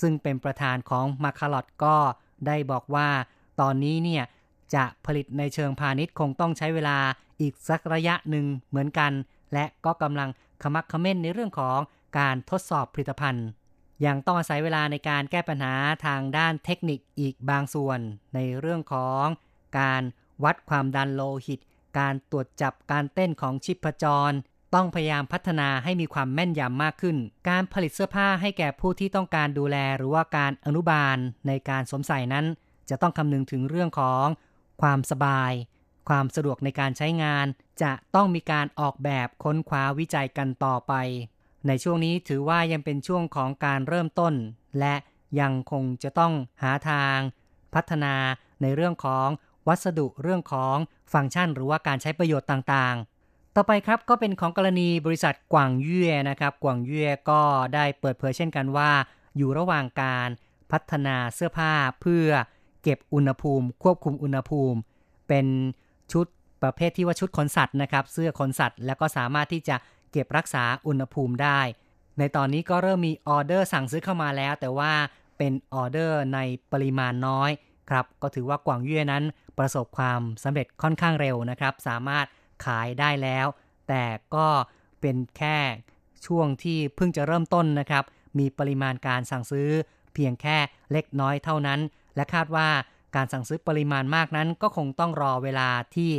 [0.00, 1.96] ซึ่งเป็นประธานของมาคาลอตก็
[2.46, 3.08] ได้บอกว่า
[3.60, 4.24] ตอนนี้เนี่ย
[4.74, 6.98] จะผลิตในเชิงพาณิชย์คงต้องใช้เวลา
[7.40, 9.12] อีกสักระยะหนึ่งเหมือนกัน
[9.52, 10.28] และก็กำลัง
[10.62, 11.78] ขะมักเขม้นในเรื่องของ
[12.18, 13.46] การทดสอบผลิตภัณฑ์
[14.06, 15.74] ยังต้องอาศัยเวลาในการแก้ปัญหา
[16.06, 17.98] ทางด้านเทคนิคอีกบางส่วน
[18.34, 19.24] ในเรื่องของ
[19.78, 20.02] การ
[20.44, 21.60] วัดความดันโลหิต
[21.98, 24.32] การตรวจจับการเต้นของชิปจร
[24.74, 27.16] ต้องพยายามพัฒนาให้มีความแม่นยำมากขึ้น
[27.48, 32.46] การผลิตเสื้อผ้าให้แก่ผู้ที่ต้องการดูแลหรือว่าการอนุบาลในการสวมใส่นั้น
[32.90, 34.26] จะต้องคำนึงถึงเรื่องของ
[34.82, 35.52] ความสบาย
[36.08, 37.46] ความสะดวกในการใช้งาน
[37.82, 40.92] จะต้องมีการออกแบบค้นคว้าวิจัยกันต่อไป
[41.66, 44.34] ในช่วงนี้ถือว่ายังเป็นช่วงของการเริ่มต้น
[44.78, 44.94] และ
[45.40, 47.16] ยังคงจะต้องหาทาง
[47.74, 48.14] พัฒนา
[48.62, 49.28] ในเรื่องของ
[49.68, 50.76] วัสดุเรื่องของ
[51.12, 57.40] ฟังก์ชัน หรือว่าการใช้ประโยชน์ต่างๆ ต่อไปครับก็เป็นของกรณีบริษัทกวางเย่นะครับ กวางเย่ก็
[57.74, 58.90] ได้เปิดเผยเช่นกันว่า
[59.36, 60.28] อยู่ระหว่างการ
[60.70, 62.28] พัฒนาเสื้อผ้าเพื่อ
[62.82, 64.78] เก็บอุณหภูมิ ควบคุมอุณหภูมิ
[65.28, 65.46] เป็น
[66.12, 66.26] ชุด
[66.62, 69.76] ประเภทที่ว่าชุดขนสัตว์นะครับ เสื้อขนสัตว์ แล้วก็สามารถที่จะ
[70.12, 71.60] เก็บรักษาอุณหภูมิได้
[72.18, 74.92] ในตอนนี้ก็เริ่มมีออเดอร์สั่งซื้อเข้ามาแล้ว แต่ว่า
[75.38, 76.38] เป็นออเดอร์ใน
[76.72, 77.50] ปริมาณน้อย
[77.90, 79.24] ครับ ก็ถือว่ากวางเย่นั้น
[79.58, 82.26] ประสบความสำเร็จค่อนข้างเร็วนะครับ สามารถ
[82.64, 83.46] ขายได้แล้ว
[83.88, 84.46] แต่ก็
[85.00, 85.58] เป็นแค่
[86.26, 88.04] ช่วงที่เพิ่งจะเริ่มต้นนะครับ
[88.38, 89.70] มีปริมาณการสั่งซื้อ
[90.14, 90.56] เพียงแค่
[90.92, 91.80] เล็กน้อยเท่านั้น
[92.16, 92.68] และคาดว่า
[93.16, 96.10] การสั่งซื้อปริมาณมากนั้น ก็คงต้องรอเวลาที่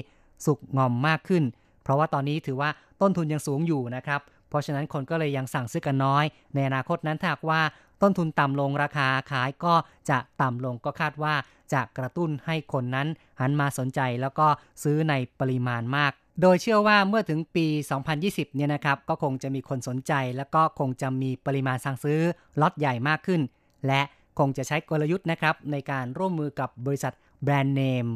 [0.45, 1.43] สุกงอมมากขึ้น
[1.83, 2.69] เพราะว่าตอนนี้ถือว่า
[3.01, 7.61] ต้นทุนยังสูงอยู่นะครับ เพราะฉะนั้นคนก็เลยยังสั่งซื้อกันน้อย ในอนาคตนั้นถ้าว่า
[8.01, 9.73] ต้นทุนต่ำลงราคาขายก็
[10.09, 11.33] จะต่ำลงก็คาดว่า
[11.73, 13.07] จะกระตุ้นให้คนนั้น
[13.39, 14.47] หันมาสนใจแล้วก็
[14.83, 17.65] ซื้อในปริมาณมาก โดยเชื่อว่าเมื่อถึงปี
[18.11, 22.19] 2020 เนี่ยนะครับ ก็คงจะมีคนสนใจ แล้วก็คงจะมีปริมาณสั่งซื้อ
[22.61, 23.41] ล็อตใหญ่มากขึ้น
[23.87, 24.01] และ
[24.39, 28.07] คงจะใช้กลยุทธ์นะครับในการร่วมมือกับบริษัทแบรนด์เนม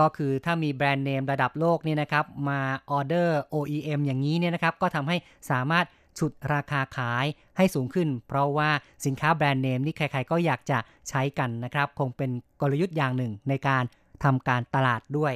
[0.00, 5.16] ก็คือถ้ามีแบรนด์เนมระดับโลกนี่นะครับมาออเดอร์ OEM อย่างนี้เนี่ยนะครับก็ทำให้
[5.50, 5.86] สามารถ
[6.18, 7.26] ฉุดราคาขาย
[7.56, 8.70] ให้สูงขึ้น เพราะว่า
[9.06, 10.78] สินค้าแบรนด์เนมนี่ใครๆก็อยากจะ
[11.08, 13.84] ใช้กันนะครับ คงเป็นกลยุทธ์อย่างหนึ่งในการ
[14.24, 15.34] ทำการตลาดด้วย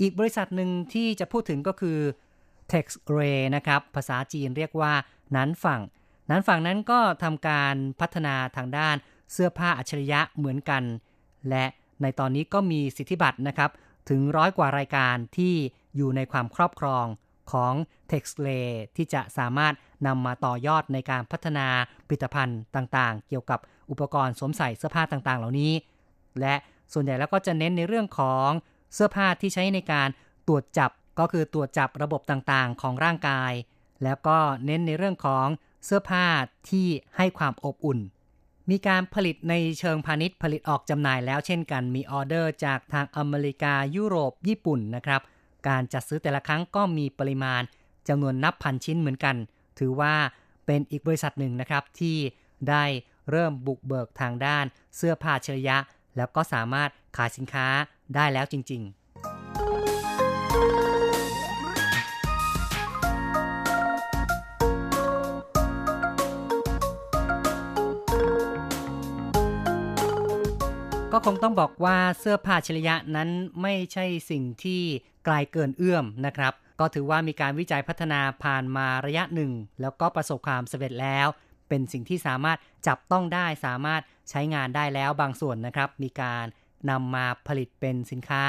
[0.00, 1.98] อีกบริษัทหนึ่งที่จะพูดถึงก็คือ
[2.72, 4.92] Tex Ray นะครับ ภาษาจีนเรียกว่า
[5.36, 5.80] นั้นฝั่ง
[6.30, 8.96] นั้นฝั่งนั้นก็ทำการพัฒนาทางด้าน
[9.32, 10.82] เสื้อผ้าอัจฉริยะเหมือนกัน
[11.48, 11.64] และ
[12.02, 13.70] ในตอนนี้ก็มีสิทธิบัตรนะครับ
[14.08, 15.54] ถึงร้อยกว่ารายการที่
[15.96, 17.06] อยู่ในความครอบครอง
[17.52, 17.74] ของ
[18.10, 19.74] t e x l a y ที่จะสามารถ
[20.06, 21.66] นำมาต่อยอดในการพัฒนา
[22.06, 23.60] ผลิตภัณฑ์ต่างๆ เกี่ยวกับ
[23.90, 25.72] อุปกรณ์สวมใส่เสื้อผ้าต่างๆ เหล่านี้
[26.40, 26.54] และ
[26.92, 28.48] ส่วนใหญ่แล้วก็จะเน้นในเรื่องของ
[28.94, 30.08] เสื้อผ้าที่ใช้ในการ
[30.48, 33.52] ตรวจจับก็คือตรวจจับระบบต่างๆ ของร่างกาย
[34.04, 34.36] แล้วก็
[34.66, 35.46] เน้นในเรื่องของ
[35.84, 36.26] เสื้อผ้า
[36.70, 36.86] ที่
[37.16, 37.98] ให้ความอบอุ่น
[38.70, 45.20] มีการผลิตในเชิงพาณิชย์ผลิตออกจำหน่ายแล้วเช่นกันมีออเดอร์จากทางอเมริกายุโรป ญี่ปุ่นนะครับ
[45.68, 47.62] การจัดซื้อแต่ละครั้งก็มีปริมาณ
[48.08, 49.36] จำนวนนับพันชิ้นเหมือนกัน
[49.78, 50.14] ถือว่า
[50.66, 52.16] เป็นอีกบริษัทหนึ่งนะครับที่
[52.68, 52.84] ได้
[53.30, 54.64] เริ่มบุกเบิกทางด้าน
[54.96, 55.78] เสื้อผ้าเชยะ
[56.16, 57.66] แล้วก็สามารถขายสินค้า
[58.14, 58.99] ได้แล้วจริง ๆ
[71.14, 73.30] ก็คงต้องบอกว่าเสื้อผ้าชริยะนั้น
[73.62, 74.82] ไม่ใช่สิ่งที่
[75.24, 81.26] ไกลเกินเอื้อมนะครับ ก็ถือว่ามีการวิจัยพัฒนาผ่านมาระยะหนึ่ง แล้วก็ประสบความสำเร็จแล้ว
[81.68, 86.44] เป็นสิ่งที่สามารถจับต้องได้สามารถใช้งานได้แล้วบางส่วนนะครับ มีการ
[86.90, 88.44] นำมาผลิตเป็นสินค้า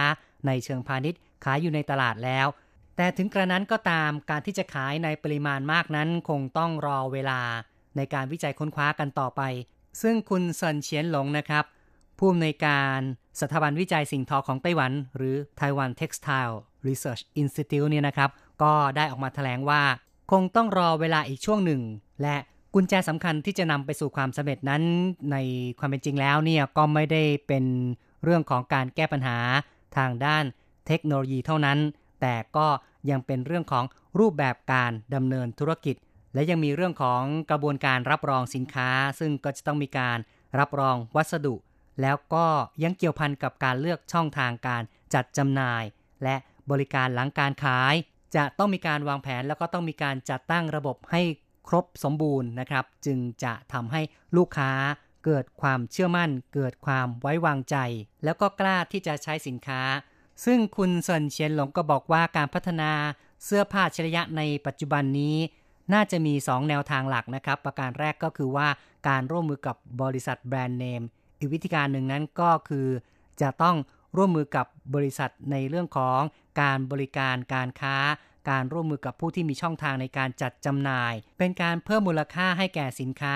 [0.47, 2.47] ในเชิงพาณิชย์ขายอยู่ในตลาดแล้ว
[2.95, 7.41] แต่ถึงกระนั้นก็ตามการที่จะขายในปริมาณมากนั้น คงต้องรอเวลา
[7.97, 9.41] ในการวิจัยค้นคว้ากันต่อไป
[10.01, 11.65] ซึ่งคุณเซินเฉียนหลงนะครับ
[12.23, 12.99] ผู้อำนวยการ
[13.41, 16.55] สถาบันวิจัยสิ่งทอของไต้หวัน หรือ Taiwan Textile
[16.87, 18.29] Research Institute เนี่ยนะครับ
[18.63, 19.81] ก็ได้ออกมาแถลงว่า
[20.31, 21.81] คงต้องรอเวลาอีกช่วงหนึ่ง
[22.21, 22.35] และ
[22.73, 24.83] กุญแจสำคัญที่จะนำไปสู่ความสำเร็จนั้น
[25.31, 25.37] ใน
[25.79, 27.65] ความเป็นจริงแล้วเนี่ยก็ไม่ได้เป็น
[28.23, 29.37] เรื่องของการแก้ปัญหา
[29.97, 30.43] ทางด้าน
[30.87, 31.79] เทคโนโลยีเท่านั้น
[32.21, 32.67] แต่ก็
[33.09, 33.85] ยังเป็นเรื่องของ
[34.19, 35.95] รูปแบบการดำเนินธุรกิจ
[36.33, 40.17] และยังมีเรื่องของกระบวนการรับรองสินค้า ซึ่งก็จะต้องมีการ
[40.59, 41.55] รับรองวัสดุ
[42.01, 42.45] แล้วก็
[42.83, 44.83] ยังเกี่ยวพันกับการเลือกช่องทางการ
[45.13, 45.83] จัดจำหน่าย
[46.23, 46.35] และ
[46.71, 47.95] บริการหลังการขาย
[48.35, 51.21] จะต้องมีการวางแผนแล้วก็ต้องมีการจัดตั้งระบบให้
[51.67, 54.01] ครบสมบูรณ์นะครับ จึงจะทำให้
[54.37, 54.71] ลูกค้า
[55.25, 57.75] เกิดความเชื่อมั่น เกิดความไว้วางใจ
[58.23, 59.81] แล้วก็กล้าที่จะใช้สินค้า
[60.45, 62.91] ซึ่งคุณเซินเชียนหลงก็บอกว่าการพัฒนา
[63.45, 65.37] เสื้อผ้าชริยะในปัจจุบันนี้
[65.93, 68.67] น่าจะมี 2 แนวทางหลักนะครับ ประการแรกก็คือว่า
[69.07, 71.03] การร่วมมือกับบริษัทแบรนด์เนม
[71.41, 72.87] อีกวิธีการหนึ่งนั้นก็คือ
[73.41, 73.75] จะต้อง
[74.17, 76.19] ร่วมมือกับบริษัทในเรื่องของ
[76.61, 77.97] การบริการการค้า
[78.49, 83.35] การร่วมมือกับผู้ที่มีช่องทางในการจัดจำหน่าย เป็นการเพิ่มมูลค่าให้แก่สินค้า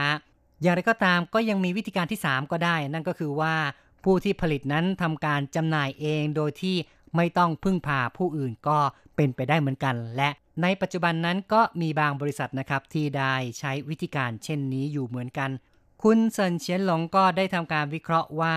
[0.62, 3.56] อย่างไรก็ตามก็ยังมีวิธีการที่ 3 ก็ได้ นั่นก็คือว่า
[4.04, 6.76] ผู้ที่ผลิตนั้นทำการจำหน่ายเองโดยที่
[7.16, 8.80] ไม่ต้องพึ่งพาผู้อื่นก็
[9.16, 10.30] เป็นไปได้เหมือนกัน และ
[10.62, 15.50] ในปัจจุบันนั้นก็มีบางบริษัทนะครับที่ได้ใช้วิธีการเช่นนี้อยู่เหมือนกัน
[16.08, 18.56] คุณเซินเฉียนหลงก็ได้ทำการวิเคราะห์ว่า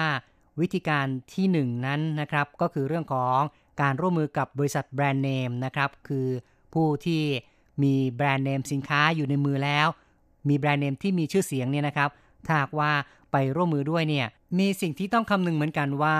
[0.61, 3.39] วิธีการที่1นนั้นนะครับก็คือเรื่องของ
[3.81, 6.29] การร่วมมือกับบริษัทแบรนด์เนมนะครับคือ
[6.75, 7.23] ผู้ที่
[7.83, 9.87] มีแบรนด์เนมสินค้าอยู่ในมือแล้ว
[10.49, 12.11] มีแบรนด์เนมที่มีชื่อเสียงเนี่ยนะครับ
[12.47, 12.93] ถ้าหากว่า
[13.33, 14.27] ไปร่วมมือด้วยเนี่ย
[14.59, 16.19] มีสิ่งที่ต้องคำนึงเหมือนกันว่า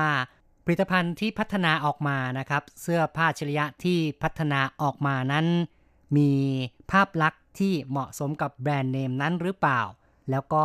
[0.65, 5.47] ผลิตภัณฑ์ที่พัฒนาออกมานะครับ เสื้อผ้าชริยะที่พัฒนาออกมานั้น
[6.17, 6.31] มี
[6.91, 9.81] ภาพลักษณ์ที่เหมาะสมกับแบรนด์เนมนั้นหรือเปล่า
[10.31, 10.65] แล้วก็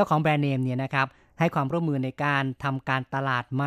[0.00, 1.06] จ้าของแบรนด์เนมเนี่ยนะครับ
[1.38, 3.64] ให้ความร่วมมือในการทำการตลาดไหม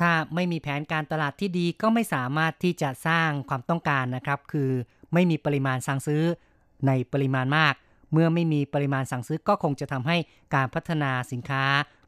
[0.00, 4.70] ถ้าไม่มีแผนการตลาดที่ดีก็ไม่สามารถที่จะสร้างความต้องการนะครับ คือ
[5.12, 6.22] ไม่มีปริมาณสั่งซื้อ
[6.86, 7.74] ในปริมาณมาก
[8.12, 10.16] เมื่อไม่มีปริมาณสั่งซื้อก็คงจะทำให้
[10.54, 11.64] การพัฒนาสินค้า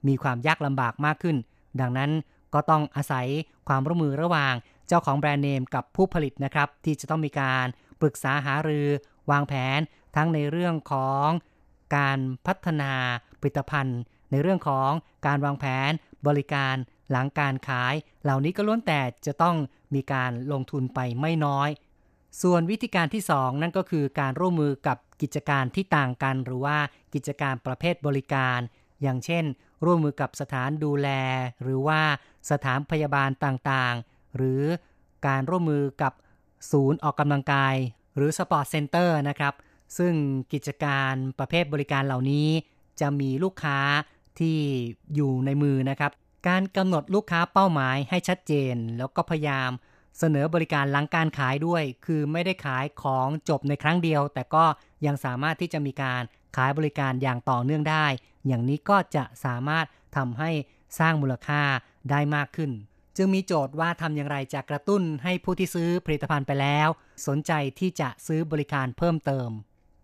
[0.08, 1.36] มีความยากลำบากมากขึ้น
[1.80, 2.10] ดังนั้น
[2.54, 3.26] ก็ต้องอาศัย
[3.68, 4.54] ความร่วมมือระหว่าง
[4.88, 7.66] เจ้าของแบรนด์เนมกับผู้ผลิตนะครับ ที่จะต้องมีการ
[8.00, 8.86] ปรึกษาหารือ
[9.30, 9.80] วางแผน
[10.16, 11.28] ทั้งในเรื่องของ
[11.96, 12.92] การพัฒนา
[13.44, 14.90] ผลิตภัณฑ์ ในเรื่องของ
[15.26, 15.92] การวางแผน
[16.26, 16.74] บริการ
[17.10, 19.56] หลังการขาย เหล่านี้ก็ล้วนแต่จะต้อง
[19.94, 21.68] มีการลงทุนไปไม่น้อย
[22.42, 26.78] ส่วนวิธีการที่ 2 นั่นก็คือการร่วมมือกับกิจการที่ต่างกันหรือว่า
[27.14, 28.58] กิจการประเภทบริการ
[29.02, 29.44] อย่างเช่น
[29.84, 31.08] ร่วมมือกับสถานดูแล
[31.62, 32.00] หรือว่า
[32.50, 34.62] สถานพยาบาลต่างๆ หรือ
[35.26, 36.12] การร่วมมือกับ
[36.70, 37.74] ศูนย์ออกกำลังกาย
[38.16, 39.54] หรือ sport center นะครับ
[39.98, 40.14] ซึ่ง
[40.52, 42.48] กิจการประเภทบริการเหล่านี้
[43.00, 43.78] จะมีลูกค้า
[44.38, 44.58] ที่
[45.14, 46.12] อยู่ในมือนะครับ
[46.48, 49.70] การกำหนดลูกค้าเป้าหมายให้ชัดเจน แล้วก็พยายาม
[50.18, 54.64] เสนอบริการหลังการขายด้วย คือไม่ได้ขายของจบในครั้งเดียว แต่ก็
[55.06, 56.22] ยังสามารถที่จะมีการ
[56.56, 58.06] ขายบริการอย่างต่อเนื่องได้
[58.46, 60.50] อย่างนี้ก็จะสามารถทำให้
[60.98, 61.62] สร้างมูลค่า
[62.10, 62.70] ได้มากขึ้น
[63.16, 66.88] จึงมีโจทย์ว่าทำอย่างไรจะกระตุ้นให้ผู้ที่ซื้อผลิตภัณฑ์ไปแล้ว
[67.26, 69.48] สนใจที่จะซื้อบริการเพิ่มเติม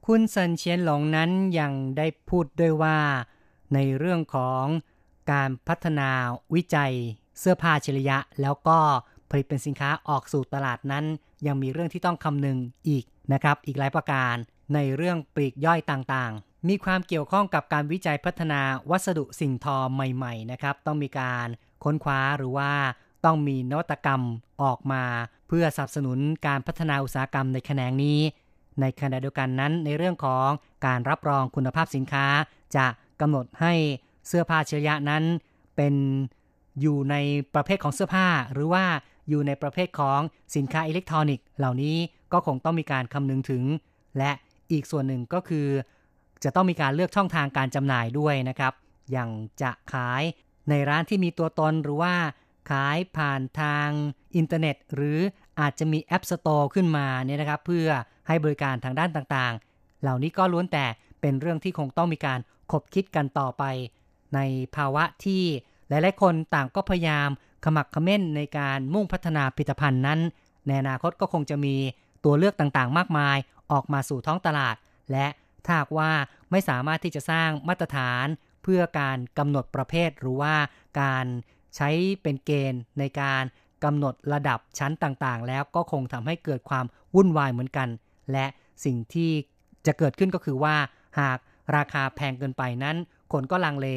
[0.06, 2.98] คุณเซินเชียนหลงนั้นยังได้พูดด้วยว่า
[3.74, 4.64] ในเรื่องของ
[5.32, 6.10] การพัฒนา
[6.54, 6.92] วิจัย
[7.38, 8.78] เสื้อผ้าชริยะ แล้วก็
[9.30, 11.04] ผลิตเป็นสินค้าออกสู่ตลาดนั้น
[11.46, 12.58] ยังมีเรื่องที่ต้องคำนึง
[12.88, 14.34] อีกนะครับ อีกหลายประการ
[14.74, 18.60] ในเรื่องปลีกย่อยต่างๆ มีความเกี่ยวข้องกับการวิจัยพัฒนา
[18.90, 21.46] วัสดุสิ่งทอใหม่ๆนะครับ ต้องมีการ
[21.84, 22.70] ค้นคว้าหรือว่า
[23.24, 24.22] ต้องมีนวัตกรรม
[24.62, 25.04] ออกมา
[25.48, 28.20] เพื่อสนับสนุนการพัฒนาอุตสาหกรรมในแขนงนี้
[28.80, 30.48] ในขณะเดียวกันนั้นในเรื่องของ
[30.87, 32.26] การรับรองคุณภาพสินค้า
[32.76, 32.87] จะ
[33.20, 33.72] กำหนดให้
[34.28, 35.24] เสื้อผ้าเชริยะนั้น
[35.76, 35.94] เป็น
[36.80, 37.16] อยู่ใน
[37.54, 38.85] ประเภทของเสื้อผ้า หรือว่า
[39.28, 40.20] อยู่ในประเภทของ
[40.56, 41.96] สินค้าอิเล็กทรอนิกส์ เหล่านี้
[42.33, 43.64] ก็คงต้องมีการคำนึงถึง
[44.18, 44.30] และ
[44.72, 45.68] อีกส่วนหนึ่งก็คือ
[46.44, 48.72] จะต้องมีการเลือกช่องทางการจำหน่ายด้วยนะครับ
[49.11, 49.30] อย่าง
[49.62, 50.22] จะขาย
[50.70, 52.14] ในร้านที่มีตัวตนหรือว่า
[52.70, 53.88] ขายผ่านทาง
[54.37, 55.18] อินเทอร์เน็ต หรือ
[55.61, 57.88] อาจจะมี app store ขึ้นมาเนี่ยนะครับ เพื่อ
[58.26, 60.87] ให้บริการทางด้านต่างๆ เหล่านี้ก็ล้วนแต่
[61.20, 62.38] เป็นเรื่องที่คงต้องมีการ
[62.70, 63.64] คบคิดกันต่อไป
[64.35, 64.40] ใน
[64.76, 65.42] ภาวะที่
[65.88, 67.28] หลายๆ คนต่างก็พยายาม
[67.64, 70.20] ขมักขม้นในการมุ่งพัฒนาผลิตภัณฑ์นั้น
[70.66, 71.76] ในอนาคตก็คงจะมี
[72.24, 73.37] ตัวเลือกต่างๆ มากมาย
[73.72, 74.76] ออกมาสู่ท้องตลาด
[75.12, 75.26] และ
[75.66, 76.11] ถ้าว่า
[76.50, 78.26] ไม่สามารถที่จะสร้างมาตรฐาน
[78.62, 80.54] เพื่อการกำหนดประเภทหรือว่า
[81.00, 81.26] การ
[81.76, 81.90] ใช้
[82.22, 83.42] เป็นเกณฑ์ในการ
[83.85, 87.88] กำหนดระดับชั้นต่างๆ แล้วก็คงทำให้เกิดความวุ่นวายเหมือนกัน
[88.32, 88.46] และ
[88.84, 89.30] สิ่งที่
[89.86, 90.76] จะเกิดขึ้นก็คือว่า
[91.18, 91.38] หาก
[91.76, 92.96] ราคาแพงเกินไปนั้น
[93.32, 93.88] คนก็ลังเล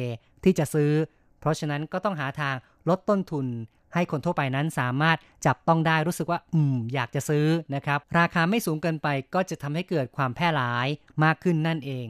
[0.44, 0.92] ที่จะซื้อ
[1.40, 2.54] เพราะฉะนั้นก็ต้องหาทาง
[2.88, 3.46] ลดต้นทุน
[3.94, 5.16] ให้คนทั่วไปนั้นสามารถ
[5.46, 10.86] จับต้องได้รู้สึกว่า อืม อยากจะซื้อนะครับ ราคาไม่สูงเกินไปก็จะทำให้เกิดความแพร่หลาย
[11.24, 12.06] มากขึ้นนั่นเอง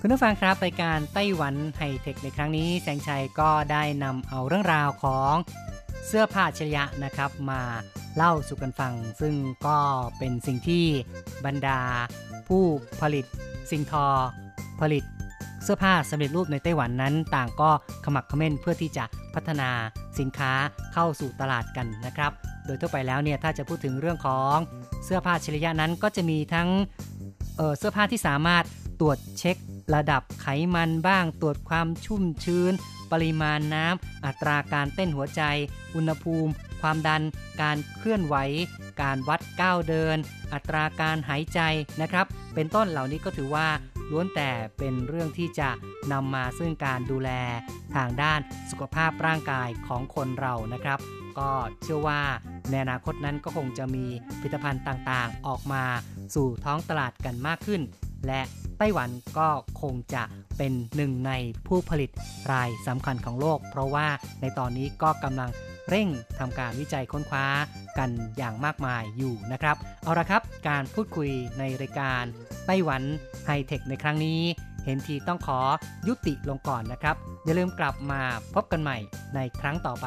[0.00, 5.34] คุณผู้ฟังครับรายการไต้หวันไฮเทคในครั้งนี้แสงชัยก็ได้นำเอาเรื่องราวของ
[6.06, 7.62] เสื้อผ้าชริยะนะครับมา
[8.16, 9.34] เล่าสู่กันฟัง ซึ่ง
[9.66, 9.78] ก็
[10.18, 10.84] เป็นสิ่งที่
[11.46, 11.80] บรรดา
[12.48, 12.64] ผู้
[13.00, 13.24] ผลิต
[13.70, 14.06] สิ่งทอ
[14.80, 15.04] ผลิต
[15.62, 17.70] เสื้อผ้าสำเร็จรูปในไต้หวันนั้น ต่างก็
[18.04, 19.70] ขมักขม้นเพื่อที่จะพัฒนา
[20.18, 20.52] สินค้า
[20.92, 22.32] เข้าสู่ตลาดกันนะครับ
[22.66, 24.56] โดยทั่วไปแล้วเนี่ยถ้าจะพูดถึงเรื่องของ
[25.04, 26.68] เสื้อผ้าชริยะนั้นก็จะมีทั้ง
[27.56, 28.64] เเสื้อผ้าที่สามารถ
[29.00, 29.56] ตรวจเช็ค
[29.94, 32.72] ระดับไขมันบ้าง ตรวจความชุ่มชื้น
[33.12, 35.42] ปริมาณน้ำอัตราการเต้นหัวใจ
[35.94, 36.50] อุณหภูมิ
[36.82, 37.22] ความดัน
[37.62, 38.36] การเคลื่อนไหว
[39.02, 40.16] การวัดก้าวเดิน
[40.52, 41.60] อัตราการหายใจ
[42.02, 43.68] นะครับ เป็นต้นเหล่านี้ก็ถือว่า
[44.10, 45.70] ล้วนแต่เป็นเรื่องที่จะ
[46.12, 47.30] นำมาซึ่งการดูแล
[47.94, 50.98] ทางด้านสุขภาพร่างกายของคนเรานะครับ
[51.38, 51.50] ก็
[51.82, 52.22] เชื่อว่า
[52.70, 54.04] ในอนาคตนั้นก็คงจะมี
[54.40, 55.84] ผลิตภัณฑ์ต่างๆ ออกมา
[56.34, 57.82] สู่ท้องตลาดกันมากขึ้น
[58.26, 58.40] และ
[58.78, 59.48] ไต้หวันก็
[59.82, 60.22] คงจะ
[60.58, 61.32] เป็นหนึ่งใน
[61.66, 62.10] ผู้ผลิต
[62.52, 64.06] รายสำคัญของโลก เพราะว่า
[64.40, 65.50] ในตอนนี้ก็กำลัง
[65.88, 67.46] เร่งทำการวิจัยค้นคว้า
[67.98, 72.24] กันอย่างมากมายอยู่นะครับ เอาละครับ การพูดคุยในรายการ
[72.66, 73.02] ไต้หวัน
[73.46, 74.40] ไฮเทคในครั้งนี้
[74.84, 75.60] เห็นทีต้องขอ
[76.08, 78.20] ยุติลงก่อนนะครับ อย่าลืมกลับมา
[78.54, 78.98] พบกันใหม่
[79.34, 80.06] ในครั้งต่อไป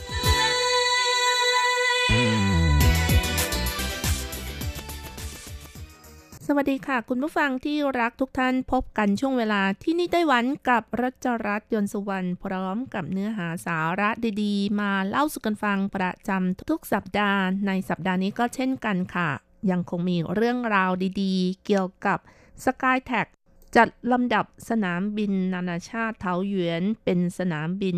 [6.55, 14.09] วัสดีค่ะ คุณผู้ฟังที่รักทุกท่านพบกันช่วงเวลาที่นี่ไต้หวันกับรัชรัตน์ยนสุวรรณพร้อมกับเนื้อหาสาระ
[14.43, 19.29] ดีๆ มาเล่าสู่กันฟังประจำทุกสัปดาห์ ในสัปดาห์นี้ก็เช่นกันค่ะ
[19.71, 22.19] ยังคงมีเรื่องราวดีๆ เกี่ยวกับ
[22.65, 23.27] SkyTag
[23.75, 27.97] จัดลำดับสนามบินนานาชาติเทาหยวนเป็นสนามบิน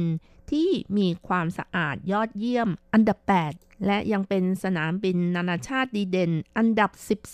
[0.51, 3.17] ที่มีความสะอาดยอดเยี่ยมอันดับ
[3.51, 6.91] 8 และยังเป็นสนามบินนานาชาติดีเด่น อันดับ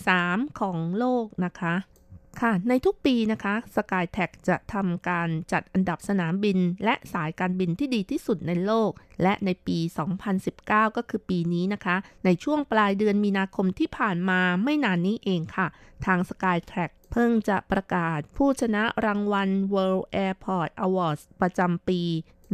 [0.08, 1.74] 13 ของโลกนะคะ
[2.40, 8.90] ค่ะ ในทุกปีนะคะ SkyTag จะทำการจัดอันดับสนามบิน และสายการบินที่ดีที่สุดในโลก
[9.22, 9.78] และในปี
[10.38, 15.66] 2019 ก็คือปีนี้นะคะ ในช่วงปลายเดือนมีนาคมที่ผ่านมาไม่นานนี้เองค่ะ
[16.06, 22.00] ทาง SkyTrack เพิ่งจะประกาศผู้ชนะรางวัล World Airport Awards ประจำปี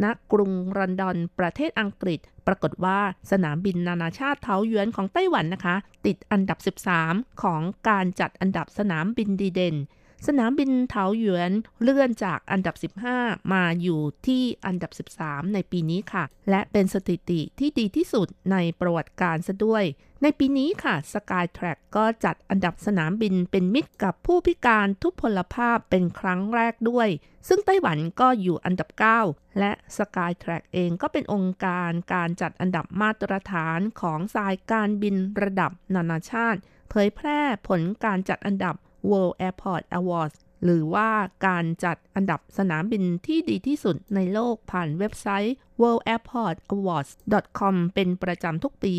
[0.02, 2.98] ณกรุงลอนดอน ประเทศอังกฤษ ปรากฏว่า
[3.30, 6.58] สนามบินนานาชาติเทาเยวนของไต้หวันนะคะ ติดอันดับ
[6.98, 9.76] 13 ของการจัดอันดับสนามบินดีเด่น
[10.26, 19.84] สนามบินเถาหยวนเลื่อนจากอันดับ 15 มาอยู่ที่อันดับ 13 ในปีนี้ค่ะ และเป็นสถิติที่ดีที่สุดในประวัติการซะด้วย
[20.22, 27.08] ในปีนี้ค่ะ Skytrack ก็จัดอันดับสนามบินเป็นมิตรกับผู้พิการทุพพลภาพเป็นครั้งแรกด้วย
[27.48, 28.88] ซึ่งไต้หวันก็อยู่อันดับ
[29.24, 36.60] 9 และ Skytrack เองก็เป็นองค์การการจัดอันดับมาตรฐานของสายการบินระดับนานาชาติ
[36.90, 38.74] เผยแพร่ผลการจัดอันดับ
[39.10, 41.08] World Airport Awards หรือว่า
[41.46, 48.96] การจัดอันดับสนามบินที่ดีที่สุดในโลกผ่านเว็บไซต์ worldairportawards.com เป็นประจำทุกปี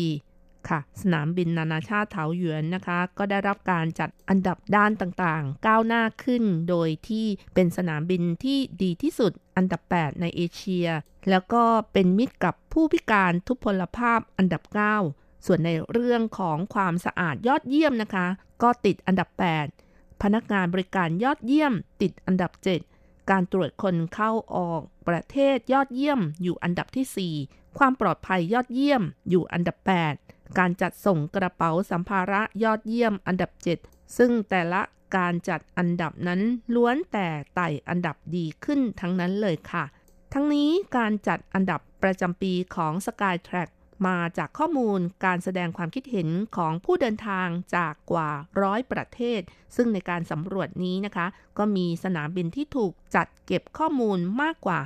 [0.68, 10.88] ค่ะ สนามบินนานาชาติเถาหยวนนะคะ ก็ได้รับการจัดอันดับด้านต่างๆ ก้าวหน้าขึ้น โดยที่เป็นสนามบินที่ดีที่สุดอันดับ 8 ในเอเชีย
[11.30, 14.62] แล้วก็เป็นมิตรกับผู้พิการทุพพลภาพอันดับ
[15.04, 18.26] 9 ส่วนในเรื่องของความสะอาดยอดเยี่ยมนะคะ
[18.62, 19.87] ก็ติดอันดับ 8
[20.22, 22.52] พนักงานบริการยอดเยี่ยม ติดอันดับ
[22.90, 29.76] 7 การตรวจคนเข้าออก ประเทศยอดเยี่ยม อยู่อันดับที่ 4 ความปลอดภัยยอดเยี่ยม อยู่อันดับ
[30.18, 33.50] 8 การจัดส่งกระเป๋าสัมภาระยอดเยี่ยม อันดับ
[33.84, 34.82] 7 ซึ่งแต่ละ
[35.16, 36.40] การจัดอันดับนั้น
[36.74, 39.84] ล้วนแต่ไต่อันดับดีขึ้นทั้งนั้นเลยค่ะ
[40.32, 43.70] ทั้งนี้การจัดอันดับประจำปีของ Skytrack
[44.06, 48.30] มาจากข้อมูลการแสดงความคิดเห็นของผู้เดินทางจากกว่า
[48.62, 49.40] ร้อยประเทศ
[49.76, 51.26] ซึ่งในการสำรวจนี้นะคะ
[51.58, 54.78] ก็มีสนามบินที่ถูกจัดเก็บข้อมูลมากกว่า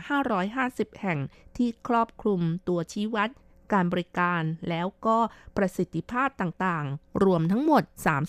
[0.47, 1.19] 550 แห่ง
[1.57, 3.29] ที่ครอบคลุมตัวชี้วัด
[3.73, 5.19] การบริการแล้วก็
[5.57, 7.83] ประสิทธิภาพต่างๆ รวมทั้งหมด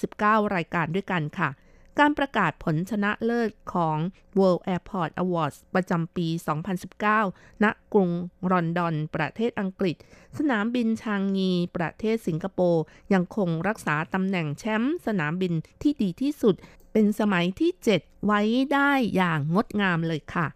[0.04, 1.50] 39 รายการด้วยกันค่ะ
[2.00, 3.98] การประกาศผลชนะเลิศของ
[4.40, 6.28] World Airport Awards ประจำปี
[6.96, 8.10] 2019 ณ กรุง
[8.52, 9.96] ลอนดอน ประเทศอังกฤษ
[10.38, 16.56] สนามบินชางงี ประเทศสิงคโปร์ ยังคงรักษาตำแหน่งแชมป์สนามบินที่ดีที่สุด
[16.92, 18.42] เป็นสมัยที่ 7 ไว้
[18.74, 20.48] ได้อย่างงดงามเลยค่ะ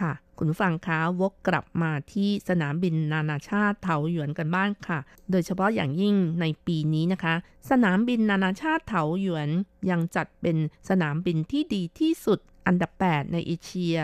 [0.00, 4.98] ค่ะ คุณผู้ฟังคะวกกลับมาที่สนามบินนานาชาติเถาหยวนกันบ้างค่ะ
[5.30, 7.34] โดยเฉพาะอย่างยิ่งในปีนี้นะคะ
[7.70, 9.48] สนามบินนานาชาติเถาหยวน
[9.90, 10.56] ยังจัดเป็น
[10.88, 13.96] สนามบินที่ดีที่สุดอันดับ 8 ในเอเชีย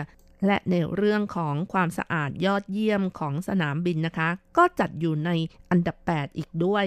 [0.45, 5.31] และในเรื่องของความสะอาดยอดเยี่ยมของสนามบินนะคะ ก็จัดอยู่ใน
[5.69, 6.85] อันดับ 8 อีกด้วย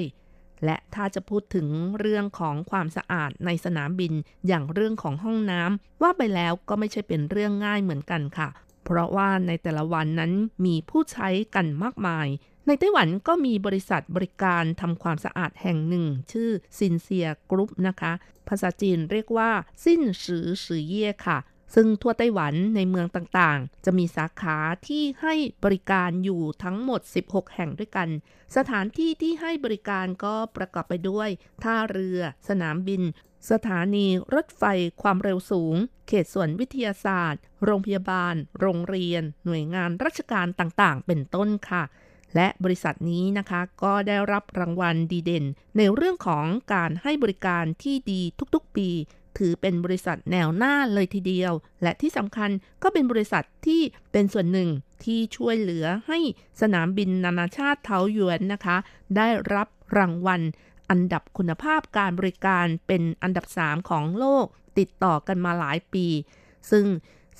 [0.64, 1.66] และถ้าจะพูดถึง
[1.98, 4.12] เรื่องของความสะอาดในสนามบิน
[4.46, 8.48] อย่างเรื่องของห้องน้ำว่าไปแล้วก็ไม่ใช่เป็นเรื่องง่ายเหมือนกันค่ะ
[8.84, 10.32] เพราะว่าในแต่ละวันนั้น
[10.64, 12.28] มีผู้ใช้กันมากมาย
[12.66, 18.12] ในไต้หวันก็มีบริษัทบริการทำความสะอาดแห่งหนึ่ง ชื่อซินเซียกรุ๊ปนะคะ
[18.48, 19.50] ภาษาจีนเรียกว่า
[19.84, 21.38] สิ้นสือสือเย่ค่ะ
[21.74, 24.56] ซึ่งทั่วไต้หวันในเมืองต่างๆ จะมีสาขา
[24.86, 28.08] ที่ให้บริการอยู่ทั้งหมด 16 แห่งด้วยกัน
[28.56, 31.28] สถานที่ที่ให้บริการก็ประกอบไปด้วย
[31.62, 32.18] ท่าเรือ
[32.48, 33.02] สนามบิน
[33.50, 34.62] สถานีรถไฟ
[35.02, 35.74] ความเร็วสูง
[36.08, 41.82] เขตส่วนวิทยาศาสตร์ โรงพยาบาล โรงเรียน หน่วยงานราชการต่างๆ เป็นต้นค่ะ
[42.34, 45.44] และบริษัทนี้นะคะก็ได้รับรางวัลดีเด่น
[45.76, 48.22] ในเรื่องของการให้บริการที่ดี
[48.54, 48.88] ทุกๆ ปี
[49.38, 52.50] ถือเป็นบริษัทแนวหน้าเลยทีเดียว และที่สำคัญ
[52.82, 53.82] ก็เป็นบริษัทที่
[54.12, 54.68] เป็นส่วนหนึ่ง
[55.04, 56.18] ที่ช่วยเหลือให้
[56.60, 58.76] สนามบินนานาชาติเทาหยวนนะคะ
[59.16, 59.68] ได้รับ
[59.98, 60.40] รางวัล
[60.92, 64.46] อันดับคุณภาพการบริการเป็นอันดับ 3 ของโลก
[64.78, 66.06] ติดต่อกันมาหลายปี
[66.70, 66.86] ซึ่ง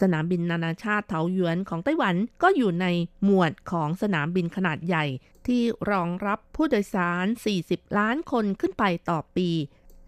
[0.00, 2.86] สนามบินนานาชาติเถาหยวนของไต้หวันก็อยู่ใน
[3.24, 5.05] หมวดของสนามบินขนาดใหญ่
[5.46, 7.26] ที่รองรับผู้โดยสาร
[7.62, 9.50] 40 ล้านคนขึ้นไปต่อปี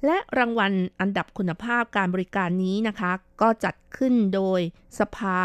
[0.05, 4.61] และรางวัลอันดับคุณภาพการบริการนี้นะคะ ก็จัดขึ้นโดย
[4.99, 5.41] สภา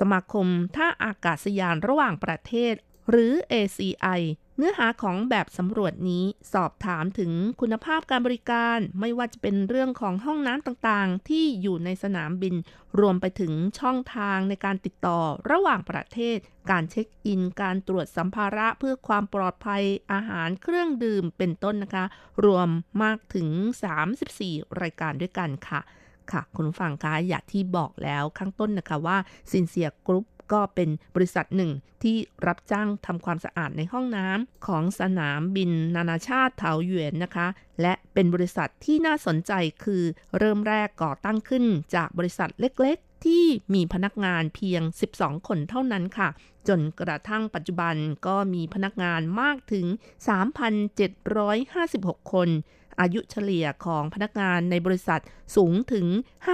[0.00, 0.46] สมาคม
[0.76, 2.74] ท่าอากาศยานระหว่างประเทศ
[3.10, 4.20] หรือ ACI
[4.58, 12.54] เนื้อหาของแบบสำรวจนี้สอบถามถึงคุณภาพการบริการไม่ว่าจะเป็นเรื่องของห้องน้ำต่างๆ ที่อยู่ในสนามบิน
[13.00, 16.36] รวมไปถึงช่องทางในการติดต่อระหว่างประเทศ
[16.70, 19.82] การเช็คอิน การตรวจสัมภาระเพื่อความปลอดภัย
[20.12, 22.04] อาหารเครื่องดื่มเป็นต้นนะคะ
[22.44, 22.68] รวม
[23.02, 23.48] มากถึง
[24.18, 25.80] 34 รายการด้วยกันค่ะ
[26.32, 29.16] ค่ะ คุณฟังคะอย่างที่บอกแล้วข้างต้นนะคะว่า
[29.50, 31.70] ซินเซียกรุ๊ป ก็เป็นบริษัทหนึ่ง
[32.02, 32.16] ที่
[32.46, 37.46] รับจ้างทำความสะอาดในห้องน้ำของสนามบินนานาชาติเถาหยวนนะคะ
[37.82, 39.52] และเป็นบริษัทที่น่าสนใจ
[39.84, 40.02] คือ
[40.38, 41.64] เริ่มแรกก่อตั้งขึ้น
[41.94, 44.82] จากบริษัทเล็กๆ ที่มีพนักงานเพียง
[45.14, 46.28] 12 คนเท่านั้นค่ะ
[46.68, 47.94] จนกระทั่งปัจจุบัน
[48.26, 49.86] ก็มีพนักงานมากถึง
[51.10, 52.48] 3,756 คน
[53.00, 55.20] อายุเฉลี่ยของพนักงานในบริษัท
[55.56, 56.06] สูงถึง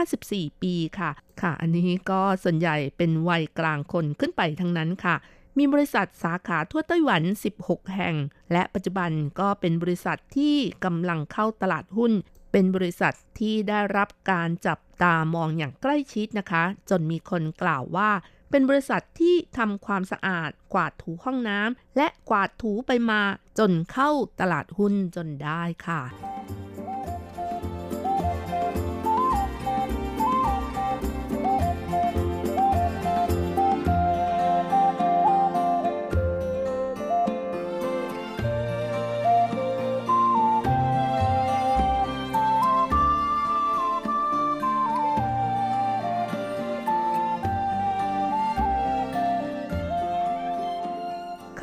[0.07, 1.11] 54 ปีค่ะ
[1.41, 5.17] ค่ะ อันนี้ก็ส่วนใหญ่เป็นวัยกลางคนขึ้นไปทั้งนั้นค่ะ
[5.59, 7.23] มีบริษัทสาขาทั่วไต้หวัน
[7.61, 8.15] 16 แห่ง
[8.53, 9.11] และปัจจุบัน
[9.41, 12.13] ก็เป็นบริษัทที่กำลังเข้าตลาดหุ้น
[12.53, 18.11] เป็นบริษัทที่ได้รับการจับตามองอย่างใกล้ชิดนะคะ จนมีคนกล่าวว่า
[18.51, 23.21] เป็นบริษัทที่ทำความสะอาด กวาดถูห้องน้ำและกวาดถูไปมา
[23.59, 26.01] จนเข้าตลาดหุ้นจนได้ค่ะ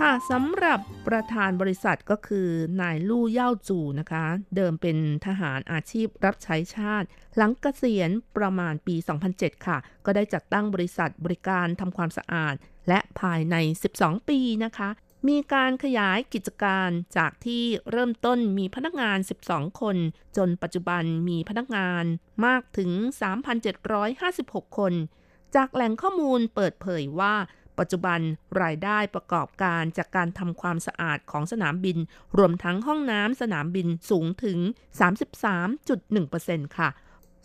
[0.04, 2.50] ค่ะสำหรับประธานบริษัทก็คือ
[2.82, 4.26] นายลู่เย่าจูนะคะ
[4.56, 8.96] เดิมเป็นทหารอาชีพรับใช้ชาติ หลังเกษียณประมาณปี
[9.30, 12.56] 2007 ค่ะ ก็ได้จัดตั้งบริษัทบริการทำความสะอาด
[12.88, 13.56] และภายใน
[13.94, 14.90] 12 ปีนะคะ
[15.28, 19.18] มีการขยายกิจการจากที่เริ่มต้นมีพนักงาน
[19.50, 19.98] 12 คน
[20.38, 22.04] จนปัจจุบันมีพนักงาน
[22.46, 22.92] มากถึง
[24.06, 24.94] 3,756 คน
[25.56, 27.36] จากแหล่งข้อมูลเปิดเผยว่า
[27.80, 28.20] ปัจจุบัน
[28.62, 31.98] รายได้ประกอบการจากการทำความสะอาดของสนามบิน
[32.38, 34.60] รวมทั้งห้องน้ำสนามบินสูงถึง
[35.48, 36.90] 33.1%ค่ะ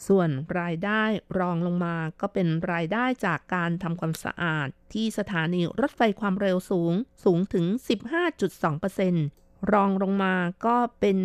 [0.06, 0.28] ส่วน
[0.60, 1.02] รายได้
[1.38, 6.92] รองลงมาก็เป็นรายได้จากการทำความสะอาด ที่สถานีรถไฟความเร็วสูง
[7.24, 7.66] สูงถึง
[8.88, 10.34] 15.2%รองลงมา
[10.66, 11.18] ก็เป็น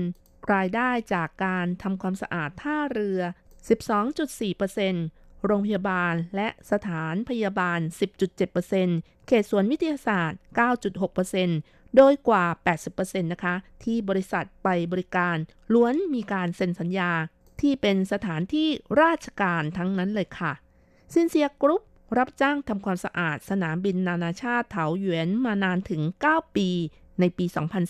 [0.54, 3.20] รายได้จากการทำความสะอาดท่าเรือ
[3.68, 7.80] 12.4% โรงพยาบาลและสถานพยาบาล
[8.54, 10.40] 10.7%เขตสวนวิทยาศาสตร์
[11.18, 12.46] 9.6%โดยกว่า
[12.90, 15.38] 80%นะคะ ที่บริษัทไปบริการ
[15.74, 17.12] ล้วนมีการเซ็นสัญญา
[17.62, 18.70] ที่เป็นสถานที่
[19.02, 20.52] ราชการทั้งนั้นเลยค่ะ
[21.14, 21.84] ซินเซียกรุ๊ป
[22.18, 26.70] รับจ้างทำความสะอาดสนามบินนานาชาติเถาหยวนมานานถึง 9 ปี
[27.20, 27.46] ในปี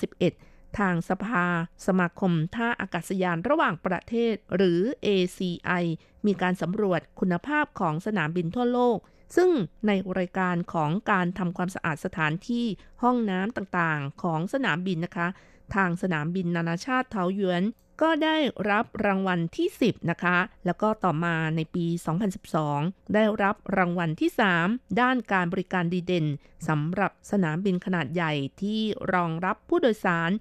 [0.08, 1.46] 2011 ทางสภา
[1.86, 5.84] สมาคมท่าอากาศยานระหว่างประเทศ หรือ ACI
[6.26, 8.98] มีการสำรวจคุณภาพของสนามบินทั่วโลก
[9.36, 9.50] ซึ่ง
[9.88, 12.66] ในรายการของการทำความสะอาดสถานที่
[13.04, 15.28] ห้องน้ำต่างๆ ของสนามบินนะคะ
[15.76, 17.64] ทางสนามบินนานาชาติเทาหยวน
[18.02, 18.38] ก็ได้
[18.70, 21.86] รับรางวัลที่ 10 นะคะ แล้วก็ต่อมาในปี
[22.50, 24.32] 2012 ได้รับรางวัลที่
[24.64, 26.26] 3 ด้านการบริการดีเด่น
[26.68, 28.82] สำหรับสนามบินขนาดใหญ่ที่
[29.14, 30.32] รองรับผู้โดยสาร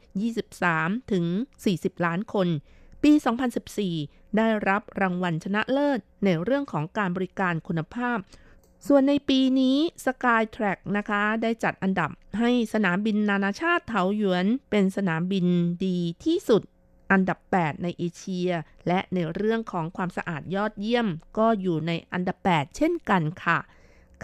[0.50, 1.24] 23 ถึง
[1.64, 2.48] 40 ล้านคน
[3.02, 3.12] ปี
[3.74, 8.18] 2014 ได้รับรางวัลชนะเลิศในเรื่องของการบริการคุณภาพ
[8.86, 15.46] ส่วนในปีนี้ Skytrack นะคะ ได้จัดอันดับให้สนามบินนานาชาติเถาหยวน เป็นสนามบิน
[15.84, 16.62] ดีที่สุด
[17.10, 18.50] อันดับ 8 ในเอเชีย
[18.86, 23.58] และในเรื่องของความสะอาดยอดเยี่ยม ก็อยู่ในอันดับ 8 เช่นกันค่ะ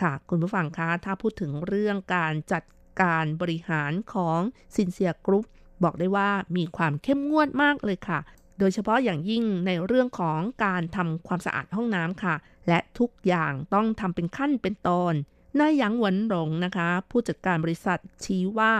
[0.00, 2.62] ค่ะคุณผู้ฟังคะถ้าพูดถึงเรื่องการจัด
[3.02, 4.40] การบริหารของ
[4.76, 5.46] ซินเซียกรุ๊ป
[5.84, 8.20] บอกได้ว่ามีความเข้มงวดมากเลยค่ะ
[8.58, 12.34] โดยเฉพาะอย่างยิ่งในเรื่องของการทำความสะอาดห้องน้ำค่ะ
[12.68, 15.14] และทุกอย่างต้องทำเป็นขั้นเป็นตอน
[15.58, 18.72] นายหยางหวนหลงนะคะ ผู้จัดการบริษัทชี้ว่า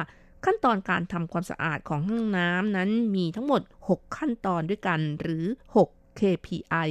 [0.44, 5.44] ขั้นตอนการทำความสะอาดของห้องน้ำนั้นมีทั้งหมด 6 ขั้นตอนด้วยกันหรือ
[5.76, 6.88] 6 KPI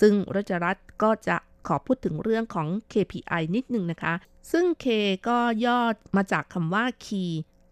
[0.00, 1.36] ซึ่งรัชรัตก็จะ
[1.66, 4.14] ขอพูดถึงเรื่องของ KPI นิดนึงนะคะ
[4.52, 4.86] ซึ่ง K
[5.28, 5.80] ก็ย่อ
[6.16, 7.30] มาจากคำว่า Key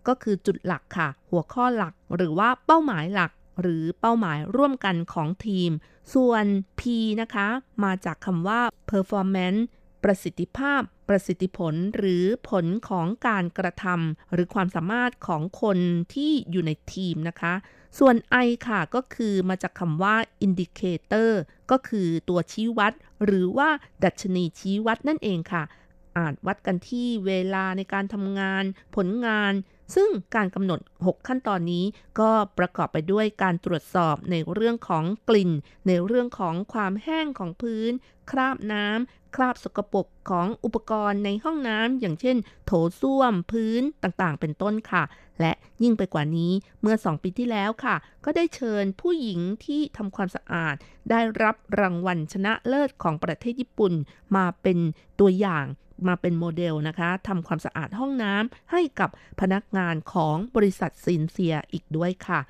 [0.09, 5.71] ก็คือจุดหลักค่ะ หัวข้อหลักหรือว่าเป้าหมายหลัก หรือเป้าหมายร่วมกันของทีม
[6.15, 6.45] ส่วน
[6.81, 6.83] P
[7.21, 7.47] นะคะ
[7.85, 8.61] มาจากคำว่า
[8.91, 9.61] performance
[10.05, 15.79] ประสิทธิภาพ ประสิทธิผลหรือผลของการกระทำหรือความสามารถของคน
[16.15, 17.55] ที่อยู่ในทีมนะคะ
[17.99, 21.31] ส่วน I ค่ะก็คือมาจากคำว่า indicator
[21.71, 22.93] ก็คือตัวชี้วัด
[23.25, 23.69] หรือว่า
[24.05, 25.63] ดัชนีชี้วัดนั่นเองค่ะ
[26.17, 28.65] อาจวัดกันที่เวลาในการทำงาน
[28.97, 29.53] ผลงาน
[29.95, 31.85] ซึ่งการกำหนด 6 ขั้นตอนนี้
[32.21, 35.51] ก็ประกอบไปด้วยการตรวจสอบในเรื่องของกลิ่น
[35.87, 37.93] ในเรื่องของความแห้งของพื้น
[38.31, 42.37] คราบน้ำ คราบสกปรกของอุปกรณ์ในห้องน้ำอย่างเช่น
[42.67, 45.03] โถส้วมพื้นต่างๆ เป็นต้นค่ะ
[45.41, 50.75] และยิ่งไปกว่านี้เมื่อ 2 ปีที่แล้วค่ะ ก็ได้เชิญผู้หญิงที่ทำความสะอาด
[51.11, 53.93] ได้รับรางวัลชนะเลิศของประเทศญี่ปุ่น
[54.37, 54.79] มาเป็น
[55.21, 55.65] ตัวอย่าง
[56.09, 62.41] มาเป็นโมเดลนะคะทำความสะอาดห้องน้ำให้กับพนักงานของบริษัทซินเซียอีกด้วยค่ะ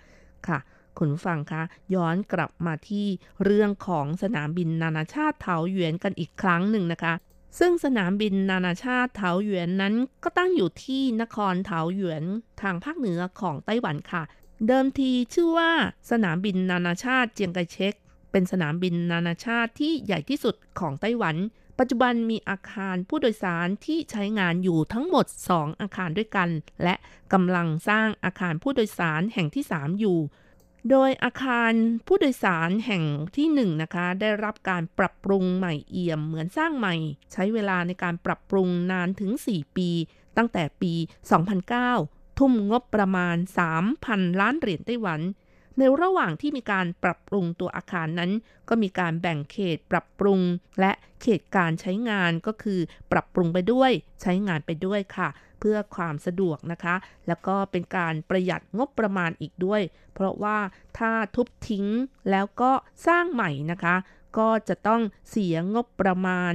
[0.46, 0.58] ค่ะ
[0.98, 1.62] คุณฟังคะ
[1.94, 3.06] ย้อนกลับมาที่
[3.44, 7.14] เรื่องของสนามบินนานาชาติเถาหยวนกันอีกครั้งหนึ่งนะคะ
[7.58, 12.24] ซึ่งสนามบินนานาชาติเถาหยวนนั้นก็ตั้งอยู่ที่นครเถาหยวน
[12.62, 14.22] ทางภาคเหนือของไต้หวันค่ะ
[14.66, 15.70] เดิมทีชื่อว่า
[16.10, 17.94] สนามบินนานาชาติเจียงไคเชก
[18.32, 21.36] เป็นสนามบินนานาชาติที่ใหญ่ที่สุดของไต้หวัน
[21.82, 26.48] ปัจจุบันมีอาคารผู้โดยสารที่ใช้งานอยู่ทั้งหมด 2 อาคารด้วยกัน
[26.82, 26.94] และ
[27.32, 30.18] กำลังสร้างอาคารผู้โดยสารแห่งที่ 3 อยู่
[30.90, 31.72] โดยอาคาร
[32.06, 33.04] ผู้โดยสารแห่ง
[33.36, 36.94] ที่1นนะคะ ได้รับการปรับปรุงใหม่เอี่ยมเหมือนสร้างใหม่
[37.32, 39.88] ใช้เวลาในการปรับปรุงนานถึง 4 ปี
[40.36, 40.92] ตั้งแต่ปี
[41.66, 43.36] 2009 ทุ่มงบประมาณ
[43.88, 45.20] 3,000 ล้านเหรียญไต้หวัน
[45.78, 48.30] ในระหว่างที่มีการปรับปรุงตัวอาคารนั้น
[48.68, 50.40] ก็มีการแบ่งเขตปรับปรุง
[50.80, 50.92] และ
[51.22, 52.80] เขตการใช้งานก็คือ
[53.12, 53.90] ปรับปรุงไปด้วย
[54.22, 55.28] ใช้งานไปด้วยค่ะ
[55.60, 56.94] เพื่อความสะดวกนะคะ
[57.26, 59.82] แล้วก็เป็นการประหยัดงบประมาณอีกด้วย
[60.14, 60.58] เพราะว่า
[60.98, 61.86] ถ้าทุบทิ้ง
[62.30, 62.72] แล้วก็
[63.06, 63.96] สร้างใหม่นะคะ
[64.38, 66.54] ก็จะต้องเสียงบประมาณ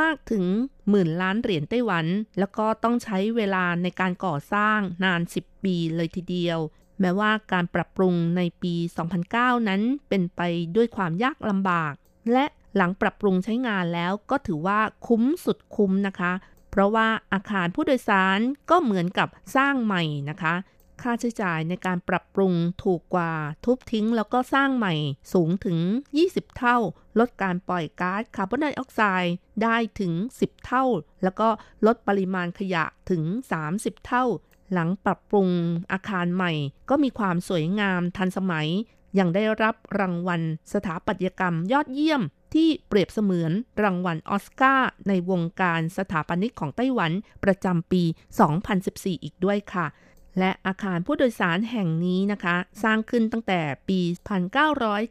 [0.00, 0.44] มากถึง
[0.90, 2.06] หมื่นล้านเหรียญไต้หวัน
[2.38, 6.58] แล้วก็ต้องใช้เวลาในการก่อสร้างนาน 10 ปีเลยทีเดียว
[7.00, 8.74] แม้ว่าการปรับปรุงในปี
[9.22, 10.40] 2009 นั้นเป็นไป
[10.76, 11.94] ด้วยความยากลำบาก
[12.32, 12.44] และ
[12.76, 16.32] หลังปรับปรุงใช้งานแล้วก็ถือว่าคุ้มสุดคุ้มนะคะ
[16.70, 18.38] เพราะว่าอาคารผู้โดยสาร
[18.70, 20.54] ก็เหมือนกับสร้างใหม่นะคะ
[21.02, 23.32] ค่าใช้จ่ายในการปรับปรุงถูกกว่า
[23.64, 24.94] ทุบทิ้งแล้วก็สร้างใหม่
[25.32, 25.78] สูงถึง
[26.18, 26.78] 20 เท่า
[27.18, 30.84] ลดการปล่อยก๊าซคาร์บอนไดออกไซด์ได้ถึง 10 เท่า
[31.22, 31.48] แล้วก็
[31.86, 33.22] ลดปริมาณขยะถึง
[33.64, 34.24] 30 เท่า
[34.72, 35.48] หลังปรับปรุง
[35.92, 36.52] อาคารใหม่
[36.90, 38.68] ก็มีความสวยงามทันสมัย
[39.18, 40.42] ยังได้รับรางวัล
[40.72, 42.22] สถาปัตยกรรมยอดเยี่ยม
[42.54, 43.52] ที่เปรียบเสมือน
[43.82, 47.12] รางวัลออสการ์ในวงการสถาปนิกของไต้หวัน
[47.44, 48.02] ประจำปี
[48.64, 49.86] 2014 อีกด้วยค่ะ
[50.38, 54.00] และอาคารผู้โดยสารแห่งนี้นะคะ สร้างขึ้นตั้งแต่ปี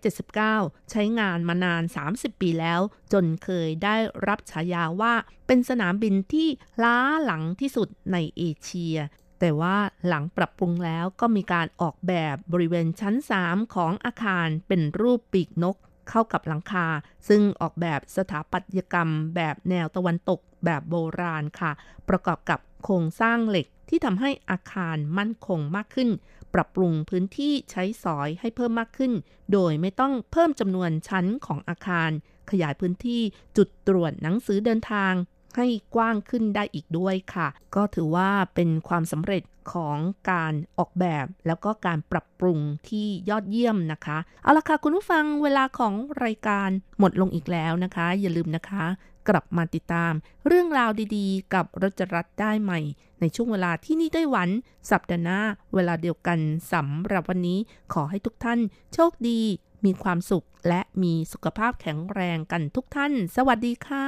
[0.10, 1.84] 1979 ใช้งานมานาน
[2.14, 2.82] 30 ปีแล้ว
[3.14, 3.96] จนเคยได้
[4.28, 5.14] รับฉายาว่า
[5.48, 6.48] เป็นสนามบินที่
[6.84, 8.98] ล้าหลังที่สุดในเอเชีย
[9.46, 9.78] แต่ว่า
[10.08, 13.16] หลังปรับปรุงแล้วก็มีการออกแบบบริเวณชั้น
[13.46, 15.78] 3 ของอาคารเป็นรูปปีกนก
[16.10, 16.88] เข้ากับหลังคา
[17.28, 21.72] ซึ่งออกแบบสถาปัตยกรรมแบบแนวตะวันตกแบบโบราณค่ะ
[22.10, 26.10] ประกอบกับโครงสร้างเหล็กที่ทำให้อาคารมั่นคงมากขึ้น
[26.54, 29.14] ปรับปรุงพื้นที่ใช้สอยให้เพิ่มมากขึ้น
[29.54, 32.10] โดยไม่ต้องเพิ่มจำนวนชั้นของอาคาร
[32.52, 33.22] ขยายพื้นที่
[33.58, 35.14] จุดตรวจหนังสือเดินทาง
[35.58, 39.44] ให้กว้างขึ้นได้อีกด้วยค่ะ ก็ถือว่าเป็นความสำเร็จ
[39.74, 39.98] ของ
[40.32, 45.94] การออกแบบแล้วก็การปรับปรุงที่ยอดเยี่ยมนะคะ เอาละค่ะ คุณผู้ฟังเวลาของ
[46.24, 48.86] รายการหมดลงอีกแล้วนะคะ อย่าลืมนะคะ
[49.30, 50.14] กลับมาติดตาม
[50.48, 52.80] เรื่องราวดีๆ กับรจรัสได้ใหม่
[53.20, 54.50] ในช่วงเวลาที่นี่ได้หวัน
[54.90, 55.40] สัปดาห์หน้า
[55.74, 56.40] เวลาเดียวกัน
[56.74, 57.60] สำหรับวันนี้
[57.94, 58.60] ขอให้ทุกท่าน
[58.94, 59.42] โชคดี
[59.86, 64.08] มีความสุขและมีสุขภาพแข็งแรงกันทุกท่าน สวัสดีค่ะ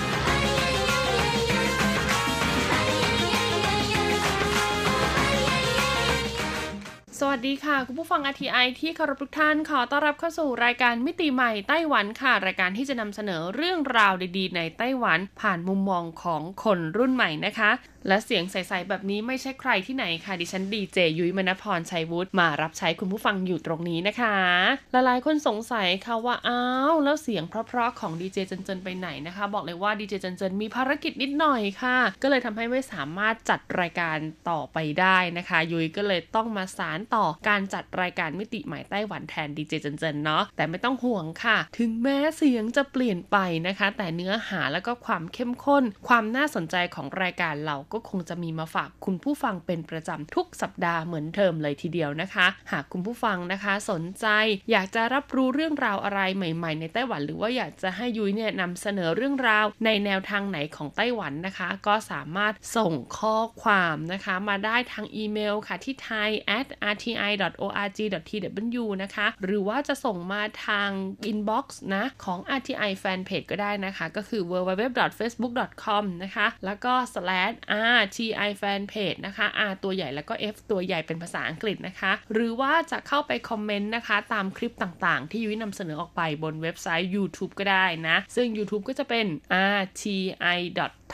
[7.23, 17.71] สวัสดีค่ะ คุณผู้ฟัง RTI ที่เคารพทุกท่านขอต้อนรับเข้าสู่รายการมิติใหม่ไต้หวันค่ะ รายการที่จะนำเสนอเรื่องราวดีๆ ในไต้หวันผ่านมุมมองของคนรุ่นใหม่นะคะ
[18.07, 24.37] และเสียงใสๆแบบนี้ไม่ใช่ใครที่ไหนค่ะ ดิฉันดีเจยุ้ยมณพรชัยวุฒิมารับใช้คุณผู้ฟังอยู่ตรงนี้นะคะ
[24.91, 34.17] หลายๆคนสงสัยค่ะว่าอ้าวแล้วเสียงเพราะๆของดีเจเจนเจนไปไหนนะคะ บอกเลยว่าดีเจเจนเจนมีภารกิจนิดหน่อยค่ะ ก็เลยทำให้ไม่สามารถจัดรายการ
[34.49, 43.37] ต่อไปได้นะคะ ยุ้ยก็เลยต้องมาสารต่อการจัดรายการมิติใหม่ไต้หวันแทนดีเจเจนเจนเนาะแต่ไม่ต้องห่วงค่ะ ถึงแม้เสียงจะเปลี่ยนไป
[43.67, 54.27] นะคะ แต่เนื้อหาแล้วก็ความเข้มข้น ความน่าสนใจของรายการเราก็คงจะมีมาฝากคุณผู้ฟังเป็นประจำทุกสัปดาห์เหมือนเทอมเลยทีเดียวนะคะ หากคุณผู้ฟังนะคะสนใจ
[54.71, 70.89] อยากจะรับรู้เรื่องราวอะไรใหม่ๆ ในไต้หวัน หรือว่าอยากจะให้ยุ้ยเนี่ยนำเสนอเรื่องราวในแนวทางไหนของไต้หวันนะคะ ก็สามารถส่งข้อความนะคะ มาได้ทางอีเมลค่ะที่ thai at rti.org.tw นะคะ หรือว่าจะส่งมาทาง
[71.31, 71.65] inbox
[71.95, 77.55] นะของ RTI Fanpage ก็ได้นะคะ ก็คือ www.facebook.com นะคะ แล้วก็ slash
[78.01, 89.25] /rti Fanpage นะคะ R ตัวใหญ่แล้วก็ F ตัวใหญ่เป็นภาษาอังกฤษนะคะ หรือว่าจะเข้าไปคอมเมนต์นะคะ ตามคลิปต่างๆ ที่ยุ้ยนำเสนอออกไปบนเว็บไซต์ YouTube ก็ได้นะ ซึ่ง YouTube ก็จะเป็น
[89.79, 90.17] rti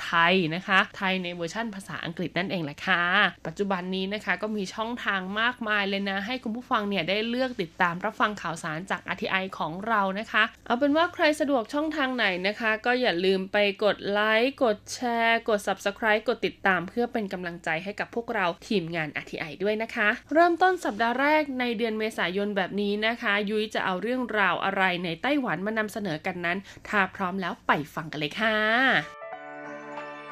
[0.03, 3.03] ไทยนะคะ ไทยในเวอร์ชั่นภาษาอังกฤษนั่นเองแหละค่ะ
[3.47, 26.57] ปัจจุบันนี้นะคะก็มีช่องทางมากมายเลยนะ ให้คุณผู้ฟังเนี่ยได้เลือกติดตามรับฟังข่าวสารจาก RTI ของเรานะคะ เอาเป็นว่าใครสะดวกช่องทางไหนนะคะ ก็อย่าลืมไปกดไลค์กดแชร์ กด Subscribe กดติดตาม เพื่อเป็นกำลังใจให้กับพวกเราทีมงาน RTI ด้วยนะคะ เริ่มต้นสัปดาห์แรกในเดือนเมษายนแบบนี้นะคะ ยุ้ยจะเอาเรื่องราวอะไรในไต้หวันมานำเสนอกันนั้น
[26.87, 28.57] ถ้าพร้อมแล้วไปฟังกันเลยค่ะ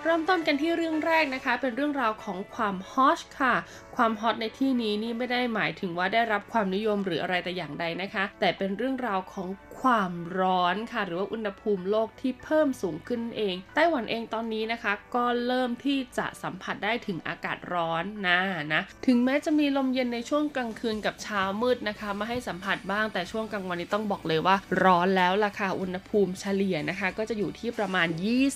[0.08, 3.56] เริ่มต้นกันที่เรื่องแรกนะคะ เป็นเรื่องราวของความฮอชค่ะ
[3.98, 9.50] ความฮอตในที่นี้นี่ไม่ได้หมายถึงว่าได้รับความนิยมหรืออะไรแต่อย่างใดนะคะ แต่เป็นเรื่องราวของ
[9.82, 18.40] ความร้อนค่ะ หรือว่าอุณหภูมิโลกที่เพิ่มสูงขึ้นเอง ไต้หวันเองตอนนี้นะคะ ก็เริ่มที่จะสัมผัสได้ถึงอากาศร้อนนะ
[18.74, 28.08] นะ ถึงแม้จะมีลมเย็นในช่วงกลางคืนกับเช้ามืดนะคะ มาให้สัมผัสบ้างแต่ช่วงกลางวันนี้ต้องบอกเลยว่า ร้อนแล้วล่ะค่ะอุณหภูมิเฉลี่ยนะคะ ก็จะอยู่ที่ประมาณ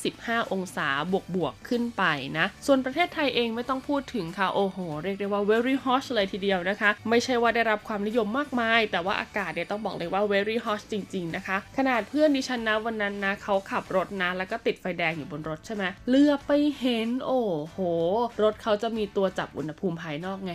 [0.02, 2.04] 25 องศาบวกบวกขึ้นไป
[2.38, 17.78] นะ ส่วนประเทศไทยเองไม่ต้องพูดถึงค่ะโอ้โหเรียกได้ว่า very hot เลยทีเดียวนะคะ ไม่ใช่ว่าได้รับความนิยมมากมาย แต่ว่าอากาศเนี่ยต้องบอกเลยว่า very hot จริง ๆ นะคะ ขนาดเพื่อนดิฉันนะวันนั้นนะเขาขับรถนะแล้วก็ติดไฟแดงอยู่บนรถใช่ไหมเลือไปเห็นโอ้โห
[18.44, 20.52] รถเขาจะมีตัวจับอุณหภูมิภายนอกไง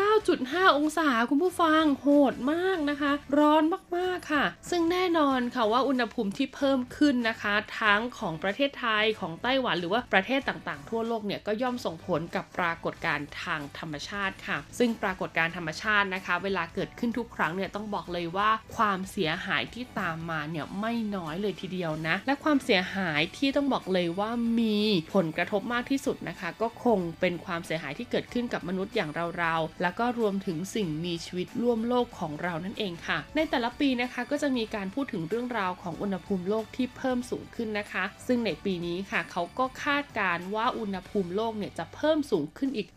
[0.00, 3.62] 39.5 องศาคุณผู้ฟังโหดมากนะคะ ร้อน
[3.96, 24.30] มากๆค่ะ ซึ่งแน่นอนค่ะว่าอุณหภูมิที่เพิ่มขึ้นนะคะ ทั้งของประเทศไทยของไต้หวันหรือว่าประเทศต่างๆ ทั่วโลกเนี่ยก็ย่อมส่งผลกับปรากฏการณ์ทางธรรมรมชาติค่ะ ซึ่งปรากฏการธรรมชาตินะคะ เวลาเกิดขึ้นทุกครั้งเนี่ยต้องบอกเลยว่าความเสียหายที่ตามมาเนี่ยไม่น้อยเลยทีเดียวนะ และความเสียหายที่ต้องบอกเลยว่า
[24.60, 24.78] มี
[25.14, 42.88] ผลกระทบมากที่สุดนะคะ ก็คงเป็นความเสียหายที่เกิดขึ้นกับมนุษย์อย่างเราๆ แล้วก็รวมถึงสิ่งมีชีวิตร่วมโลกของเรานั่นเองค่ะ ในแต่ละปีนะคะก็จะมีการพูดถึงเรื่องราวของอุณหภูมิโลกที่เพิ่มสูงขึ้นนะคะ ซึ่งในปีนี้ค่ะเขาก็คาดการว่าอุณหภูมิโลกเนี่ยจะเพิ่มสูงขึ้นอีก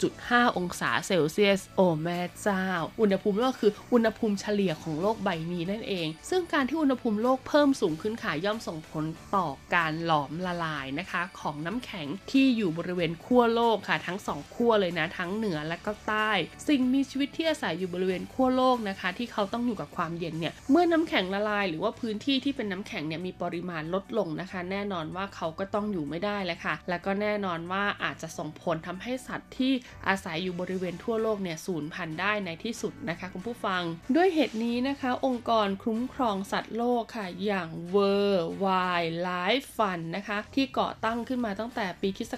[0.00, 2.64] 1.5องศาเซลเซียส โอ้แม่เจ้า
[3.00, 9.04] อุณหภูมิโลกคืออุณหภูมิเฉลี่ยของโลกใบนี้นั่นเอง ซึ่งการที่อุณหภูมิโลกเพิ่มสูงขึ้นค่ะย่อมส่งผล
[9.36, 16.30] ต่อการหลอมละลายนะคะ ของน้ำแข็งที่อยู่บริเวณขั้วโลกค่ะ ทั้งสองขั้วเลยนะ ทั้งเหนือและก็ใต้
[16.68, 29.72] สิ่งมีชีวิตที่อาศัยอยู่บริเวณขั้วโลกนะคะ ที่เขาต้องอยู่กับความเย็นเนี่ยเมื่อน้ำแข็งละลาย หรือว่าพื้นที่ที่เป็นน้ำแข็งเนี่ยมีปริมาณลดลงนะคะ แน่นอนว่าเขาก็ต้องอยู่ไม่ได้แล้วค่ะ แล้วก็แน่นอนว่าอาจจะส่งผลทำให้สัตว์ที่
[30.08, 33.82] อาศัยอยู่บริเวณทั่วโลกเนี่ยสูญพันธุ์ได้ในที่สุดนะคะคุณผู้ฟัง
[34.16, 42.32] ด้วยเหตุนี้นะคะองค์กรคุ้มครองสัตว์โลกค่ะอย่าง World Wildlife Fund นะคะที่ก่อตั้งขึ้นมาตั้งแต่ปีคศ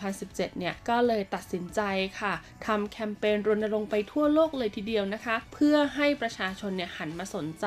[0.00, 1.80] 2017 เนี่ยก็เลยตัดสินใจ
[2.20, 2.34] ค่ะ
[2.66, 7.66] ทำแคมเปญรณรงค์ไปทั่วโลกเลยทีเดียวนะคะ เพื่อให้ประชาชนเนี่ยหันมาสนใจ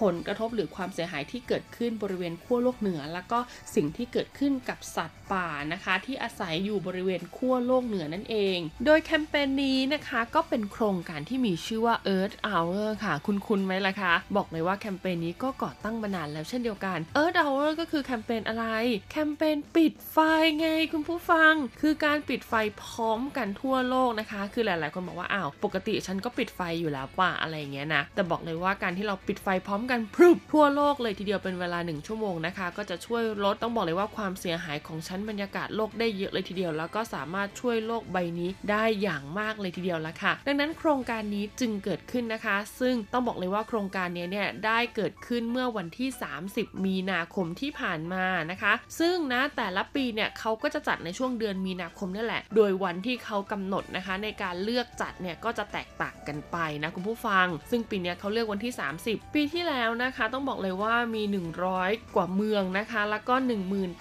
[0.00, 3.38] ผลกระทบหรือความเสียหายที่เกิดขึ้นบริเวณขั้วโลกเหนือ แล้วก็
[3.74, 18.66] สิ่งที่เกิดขึ้นกับสัตว์ป่านะคะ ที่อาศัยอยู่บริเวณขั้วโลกเหนือนั่นเอง โดยแคคมเปญนี้นะคะก็เป็นโครงการที่มีชื่อว่า Earth Hour ค่ะ คุณคุณไหมล่ะคะ บอกเลยว่าแคมเปญนี้ก็ก่อตั้งมานานแล้วเช่นเดียวกัน Earth Hour ก็คือแคมเปญอะไร
[19.10, 20.16] แคมเปญปิดไฟ
[20.58, 22.52] ไงคุณผู้ฟัง คือการปิดไฟ
[22.84, 46.08] พร้อมกันทั่วโลกนะคะ คือหลาย ๆ คนบอกว่าอ้าวปกติฉันก็ปิดไฟอยู่แล้วป่ะอะไรเงี้ยนะแต่บอกเลยว่าการที่เราปิดไฟพร้อมกันพรึบทั่วโลกเลยทีเดียวเป็นเวลา 1 ชั่วโมงนะคะ ก็จะช่วยลดต้องบอกเลยว่าความเสียหายของชั้นบรรยากาศโลกได้เยอะเลยทีเดียว แล้วก็สามารถช่วยโลกใบนี้ได้อย่างมากเลยทีเดียวละค่ะ ดังนั้นโครงการนี้จึงเกิดขึ้นนะคะ ซึ่งต้องบอกเลยว่าโครงการนี้เนี่ยได้เกิดขึ้นเมื่อวันที่
[46.46, 58.72] 30 มีนาคมที่ผ่านมานะคะ ซึ่งนะแต่ละปีเนี่ยเขาก็จะจัดในช่วงเดือนมีนาคมนี่แหละ โดยวันที่เขากำหนดนะคะ ในการเลือกจัดเนี่ยก็จะแตกต่างกันไปนะคุณผู้ฟัง ซึ่งปีนี้เขาเลือกวันที่
[59.04, 61.22] 30 ปีที่แล้วนะคะ ต้องบอกเลยว่ามี
[61.68, 63.34] 100 กว่าเมืองนะคะ แล้วก็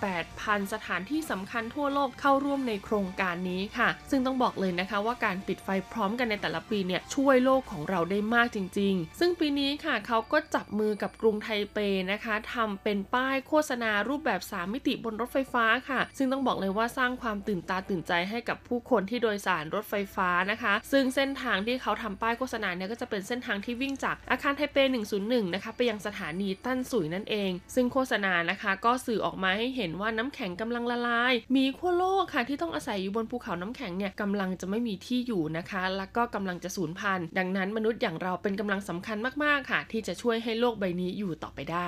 [0.07, 11.77] 18,000 สถานที่สำคัญทั่วโลกเข้าร่วมในโครงการนี้ค่ะ ซึ่งต้องบอกเลยนะคะว่าการปิดไฟพร้อมกันในแต่ละปีเนี่ยช่วยโลกของเราได้มากจริง ๆ ซึ่งปีนี้ค่ะเขาก็จับมือกับกรุงไทเป
[12.11, 24.77] นะคะทำเป็นป้ายโฆษณารูปแบบ 3 มิติบนรถไฟฟ้าค่ะ ซึ่งต้องบอกเลยว่าสร้างความตื่นตาตื่นใจให้กับผู้คนที่โดยสารรถไฟฟ้านะคะ ซึ่งเส้นทางที่เขาทำป้ายโฆษณาเนี่ยก็จะเป็นเส้นทางที่วิ่งจากอาคารไทเป
[25.17, 41.87] 101 นะคะไปยังสถานีตั้นสุยนั่นเอง ซึ่งโฆษณานะคะก็สื่อออกมาให้เห็นว่าน้ำแข็งกำลังละลาย มีขั้วโลกค่ะที่ต้องอาศัยอยู่บนภูเขาน้ำแข็งเนี่ยกำลังจะไม่มีที่อยู่นะคะ แล้วก็กำลังจะสูญพันธุ์ดังนั้นมนุษย์อย่างเราเป็นกำลังสำคัญมากๆค่ะ ที่จะช่วยให้โลกใบนี้อยู่ต่อไปได้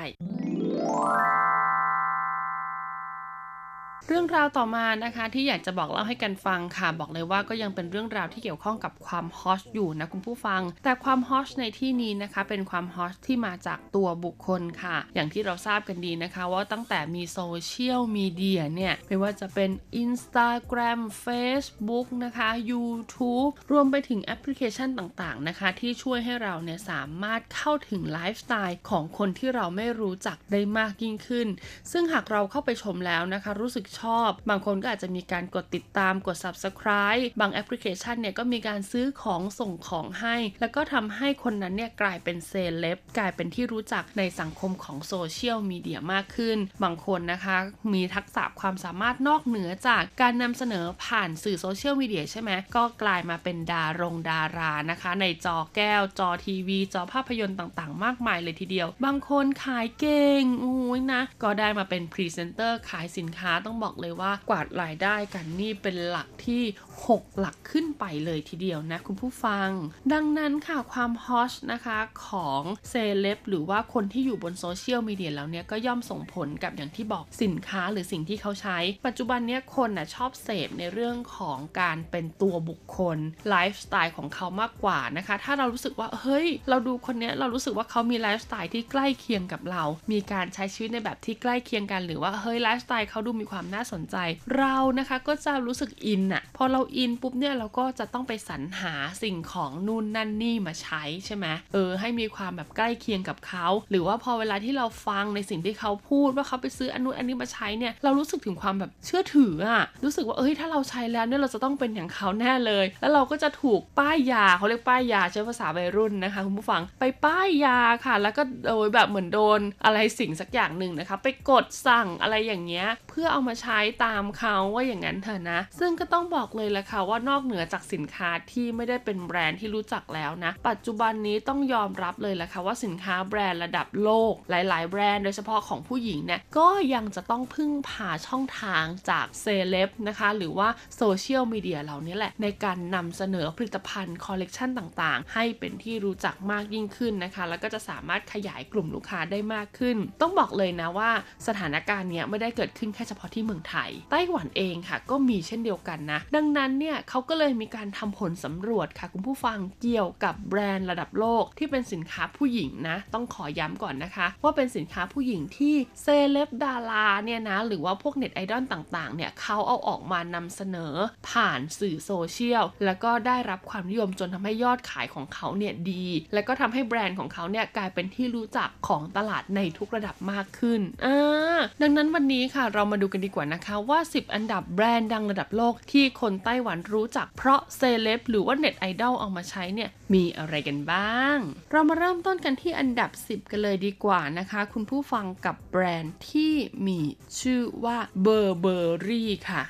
[4.12, 19.70] เรื่องราวต่อมานะคะที่อยากจะบอกเล่าให้กันฟังค่ะ บอกเลยว่าก็ยังเป็นเรื่องราวที่เกี่ยวข้องกับความฮอชอยู่นะคุณผู้ฟัง แต่ความฮอชในที่นี้นะคะเป็นความฮอชที่มาจากตัวบุคคลค่ะ อย่างที่เราทราบกันดีนะคะว่าตั้งแต่มีโซเชียลมีเดียเนี่ย ไม่ว่าจะเป็น
[20.04, 31.48] Instagram Facebook นะคะ YouTube รวมไปถึงแอปพลิเคชันต่างๆนะคะ ที่ช่วยให้เราเนี่ยสามารถเข้าถึงไลฟ์สไตล์ของคนที่เราไม่รู้จักได้มากยิ่งขึ้น
[31.92, 47.58] ซึ่งหากเราเข้าไปชมแล้วนะคะ รู้สึกชอบ บางคนก็อาจจะมีการกดติดตามกด subscribe บางแอปพลิเคชันเนี่ยก็มีการซื้อของส่งของให้ แล้วก็ทำให้คนนั้นเนี่ยกลายเป็นเซเลบกลายเป็นที่รู้จักในสังคมของโซเชียลมีเดียมากขึ้น บางคนนะคะ
[47.94, 66.64] มีทักษะความสามารถนอกเหนือจากการนำเสนอผ่านสื่อโซเชียลมีเดียใช่ไหมก็กลายมาเป็นดารงดารานะคะ ในจอแก้วจอทีวี จอภาพยนตร์ต่างๆ มากมายเลยทีเดียว บางคนขายเก่งอุ้ยนะ ก็ได้มาเป็นพรีเซนเตอร์ขายสินค้าต้องบอกอกเลยว่ากวาดรายได้กันนี่เป็นหลักที่
[67.06, 69.70] 6 หลักขึ้นไปเลยทีเดียวนะคุณผู้ฟัง
[70.14, 83.18] ดังนั้นค่ะความฮอชนะคะของเซเลบหรือว่าคนที่อยู่บนโซเชียลมีเดียแล้วเนี่ยก็ย่อมส่งผลกับอย่างที่บอกสินค้าหรือสิ่งที่เขาใช้ ปัจจุบันเนี้ยคนน่ะชอบเสพในเรื่องของการเป็นตัวบุคคล
[83.50, 94.16] ไลฟ์สไตล์ของเขามากกว่านะคะ ถ้าเรารู้สึกว่าเฮ้ย เราดูคนเนี้ยเรารู้สึกว่าเขามีไลฟ์สไตล์ที่ใกล้เคียงกับเรา มีการใช้ชีวิตในแบบที่ใกล้เคียงกันหรือว่าเฮ้ยไลฟ์สไตล์เขาดูมีความน่าสนใจ
[94.58, 98.94] เรานะคะก็จะรู้สึกอินอะพอเราอินปุ๊บเนี่ยเราก็จะต้องไปสรรหา
[99.24, 151.10] สิ่งของนู่นนั่นนี่มาใช้ใช่ไหมเออให้มีความแบบใกล้เคียงกับเขา หรือว่าพอเวลาที่เราฟังในสิ่งที่เขาพูดว่าเขาไปซื้ออันนู้นอันนี้มาใช้เนี่ยเรารู้สึกถึงความแบบเชื่อถืออะรู้สึกว่าเอ้ยถ้าเราใช้แล้วเนี่ยเราจะต้องเป็นอย่างเขาแน่เลย แล้วเราก็จะถูกป้ายยาเขาเรียกป้ายยาใช้ภาษาวัยรุ่นนะคะคุณผู้ฟังไปป้ายยาค่ะ แล้วก็โดยแบบเหมือนโดนอะไรสิ่งสักอย่างหนึ่งนะคะ ไปกดสั่งอะไรอย่างเงี้ยเพื่อเอามาใช้ตามเขาว่าอย่างนั้นเถอะนะ ซึ่งก็ต้องบอกเลยแหละค่ะว่านอกเหนือจากสินค้าที่ไม่ได้เป็นแบรนด์ที่รู้จักแล้วนะ ปัจจุบันนี้ต้องยอมรับเลยแหละค่ะว่าสินค้าแบรนด์ระดับโลก หลาย ๆ แบรนด์โดยเฉพาะของผู้หญิงเนี่ยก็ยังจะต้องพึ่งพาช่องทางจากเซเลบนะคะ หรือว่าโซเชียลมีเดียเหล่านี้แหละ ในการนำเสนอผลิตภัณฑ์คอลเลกชันต่างๆ ให้เป็นที่รู้จักมากยิ่งขึ้นนะคะ แล้วก็จะสามารถขยายกลุ่มลูกค้าได้มากขึ้น ต้องบอกเลยนะว่า
[151.48, 170.94] สถานการณ์เนี้ยไม่ได้เกิดขึ้นแค่เฉพาะที่เมืองไทย ไต้หวันเองค่ะ ก็มีเช่นเดียวกันนะ ดังนั้นเนี่ยเขาก็เลยมีการทำผลสำรวจค่ะ คุณผู้ฟังเกี่ยวกับแบรนด์ระดับโลกที่เป็นสินค้าผู้หญิงนะ ต้องขอย้ำก่อนนะคะ ว่าเป็นสินค้าผู้หญิงที่เซเลบดาราเนี่ยนะหรือว่าพวกเน็ตไอดอลต่างๆเนี่ยเขาเอาออกมานำเสนอ
[171.30, 181.16] ผ่านสื่อโซเชียลแล้วก็ได้รับความนิยมจนทำให้ยอดขายของเขาเนี่ยดี แล้วก็ทำให้แบรนด์ของเขาเนี่ยกลายเป็นที่รู้จักของตลาดในทุกระดับมากขึ้นอ่
[181.58, 191.38] ดังนั้นวันนี้ค่ะเรามาดูกันดีกว่าว่านะคะว่า 10 อันดับแบรนด์ดังระดับโลกที่คนไต้หวันรู้จักเพราะเซเลบหรือว่าเน็ตไอดอลเอามาใช้เนี่ยมีอะไรกันบ้าง
[191.72, 196.54] เรามาเริ่มต้นกันที่อันดับ 10 กันเลยดีกว่านะคะ คุณผู้ฟังกับแบรนด์ที่
[196.88, 197.00] มี
[197.40, 199.62] ชื่อว่า Burberry ค่ะ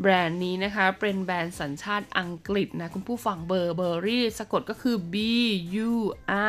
[0.00, 5.16] แบรนด์นี้นะคะเป็นแบรนด์สัญชาติอังกฤษนะคุณผู้ฟัง Burberry สะกดก็คือ B
[5.88, 5.92] U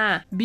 [0.09, 0.41] R B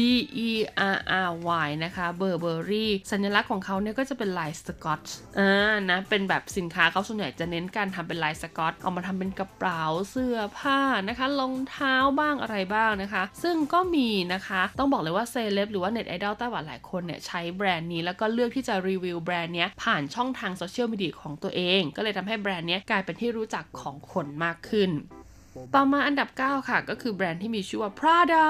[0.48, 0.50] E
[0.94, 1.30] R R
[1.66, 5.02] Y นะคะ Burberry สัญลักษณ์ของเขาเนี่ยก็จะเป็นลายสกอต
[5.38, 24.90] อ่านะ เป็นแบบสินค้าเขาส่วนใหญ่จะเน้นการทำเป็นลายสกอตเอามาทำเป็นกระเป๋าเสื้อผ้านะคะรองเท้าบ้างอะไรบ้างนะคะ ซึ่งก็มีนะคะ ต้องบอกเลยว่าเซเลบหรือว่าเน็ตไอดอลไต้หวันหลายคนเนี่ยใช้แบรนด์นี้แล้วก็เลือกที่จะรีวิวแบรนด์นี้ผ่านช่องทางโซเชียลมีเดียของตัวเอง ก็เลยทำให้แบรนด์นี้กลายเป็นที่รู้จักของคนมากขึ้น
[25.74, 28.46] ต่อมาอันดับ 9 ค่ะก็คือแบรนด์ที่มีชื่อว่า Prada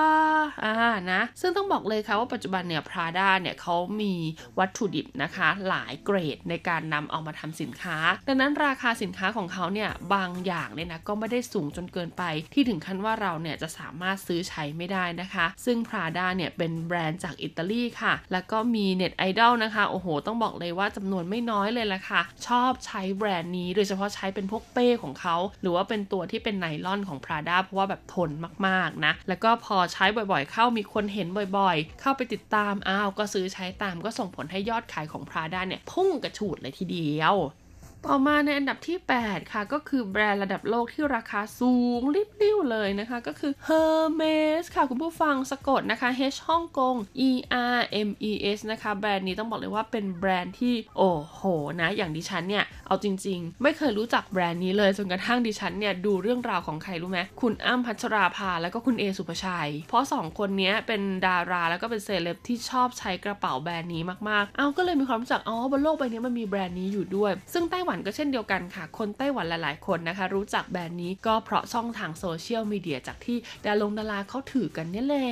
[0.64, 0.74] อ่า
[1.12, 4.14] นะซึ่งต้องบอกเลยค่ะว่าปัจจุบันเนี่ย Prada เนี่ยเขามี
[4.58, 7.96] วัตถุดิบนะคะ หลายเกรดในการนำเอามาทำสินค้า
[8.28, 12.22] ดังนั้นราคาสินค้าของเขาเนี่ยบางอย่างเนี่ยนะก็ไม่ได้สูงจนเกินไป
[12.54, 28.30] ที่ถึงขั้นว่าเราเนี่ยจะสามารถซื้อใช้ไม่ได้นะคะ ซึ่ง Prada เนี่ยเป็นแบรนด์จากอิตาลีค่ะ แล้วก็มีเน็ตไอดอลนะคะโอ้โห ต้องบอกเลยว่าจำนวนไม่น้อยเลยละค่ะ ชอบใช้แบรนด์นี้โดยเฉพาะใช้เป็นพวกเป้ของเขาหรือว่าเป็นตัวที่เป็นไนลอนของ Prada เพราะว่าแบบทน
[28.66, 31.28] มากๆนะ แล้วก็พอใช้บ่อยๆ เข้ามีคนเห็น
[31.58, 37.36] บ่อยๆ เข้าไปติดตามอ้าวก็ซื้อใช้ตามก็ส่งผลให้ยอดขายของ Prada เนี่ยพุ่งกระฉูดเลยทีเดียว
[38.10, 46.94] ต่อมาในอันดับที่ 8 ค่ะ ก็คือแบรนด์ระดับโลกที่ราคาสูงริบลิ่วเลยนะคะ ก็คือ Hermes ค่ะ คุณผู้ฟังสะกดนะคะ H ฮ่องกง
[47.28, 47.30] E
[47.76, 47.78] R
[48.08, 51.40] M E S นะคะ แบรนด์นี้ต้องบอกเลยว่าเป็นแบรนด์ที่ โอ้โห
[51.80, 75.30] นะ อย่างดิฉันเนี่ย เอาจริง ๆ ไม่เคยรู้จักแบรนด์นี้เลย จนกระทั่งดิฉันเนี่ย ดูเรื่องราวของใครรู้ไหมคุณอ้ำพัชราภาแล้วก็คุณเอสุภชัย เพราะ 2 คนนี้เป็นดาราแล้วก็เป็นเซเลบที่ชอบใช้กระเป๋าแบรนด์นี้มากๆ เอาก็เลยมีความรู้จักอ๋อบนโลกใบนี้มันมีแบรนด์นี้อยู่ด้วย ซึ่งไต้หวันก็เช่นเดียวกันค่ะ คนไต้หวันหลาย ๆ คนนะคะ รู้จักแบรนด์นี้ก็เพราะช่องทางโซเชียลมีเดียจากที่ดารงดาราเขาถือกันนี่แหละ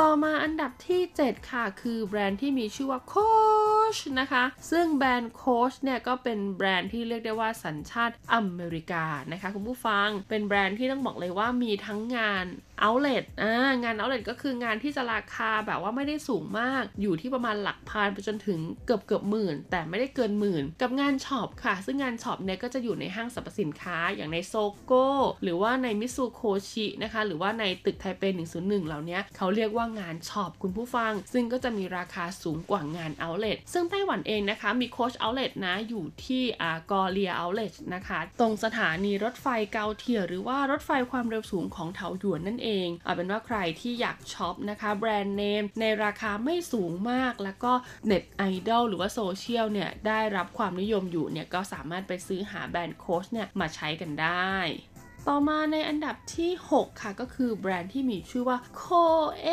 [0.00, 3.14] ต่อมาอันดับที่ 7 ค่ะ คือแบรนด์ที่มีชื่อว่าโค
[3.94, 12.46] ชนะคะ ซึ่งแบรนด์โคชเนี่ยก็เป็นแบรนด์ที่เรียกได้ว่าสัญชาติอเมริกานะคะ คุณผู้ฟังเป็นแบรนด์ที่ต้องบอกเลยว่ามีทั้งงาน
[12.86, 13.52] outlet อ่า
[13.82, 25.06] งาน outlet ก็คืองานที่จะราคาแบบว่าไม่ได้สูงมาก อยู่ที่ประมาณหลักพันไปจนถึงเกือบเกือบหมื่น แต่ไม่ได้เกินหมื่น กับงานช็อปค่ะ ซึ่งงานช็อปเนี่ยก็จะอยู่ในห้างสรรพสินค้าอย่างใน SOGO
[25.42, 28.22] หรือว่าใน Mitsukoshi นะคะ หรือว่าในตึกไทเป
[28.54, 42.67] 101 เหล่านี้เขาเรียกว่างานช็อปคุณผู้ฟัง ซึ่งก็จะมีราคาสูงกว่างาน outlet ซึ่งไต้หวันเองนะคะมีโคช outlet นะอยู่ที่ Gloria outlet นะคะ ตรงสถานีรถไฟ高鐵 หรือว่ารถไฟความเร็วสูงของเถาหยวนนั่นเอง
[43.04, 47.72] เอาเป็นว่าใครที่อยากช็อปนะคะแบรนด์เนมในราคาไม่สูงมาก แล้วก็
[48.06, 54.54] เน็ตไอดอลหรือว่าโซเชียลเนี่ยได้รับความนิยมอยู่เนี่ยก็สามารถไปซื้อหาแบรนด์โค้ชเนี่ยมาใช้กันได้
[55.28, 58.84] ต่อมาในอันดับที่ 6 ค่ะก็คือแบรนด์ที่มีชื่อว่าโค
[59.40, 59.48] เอ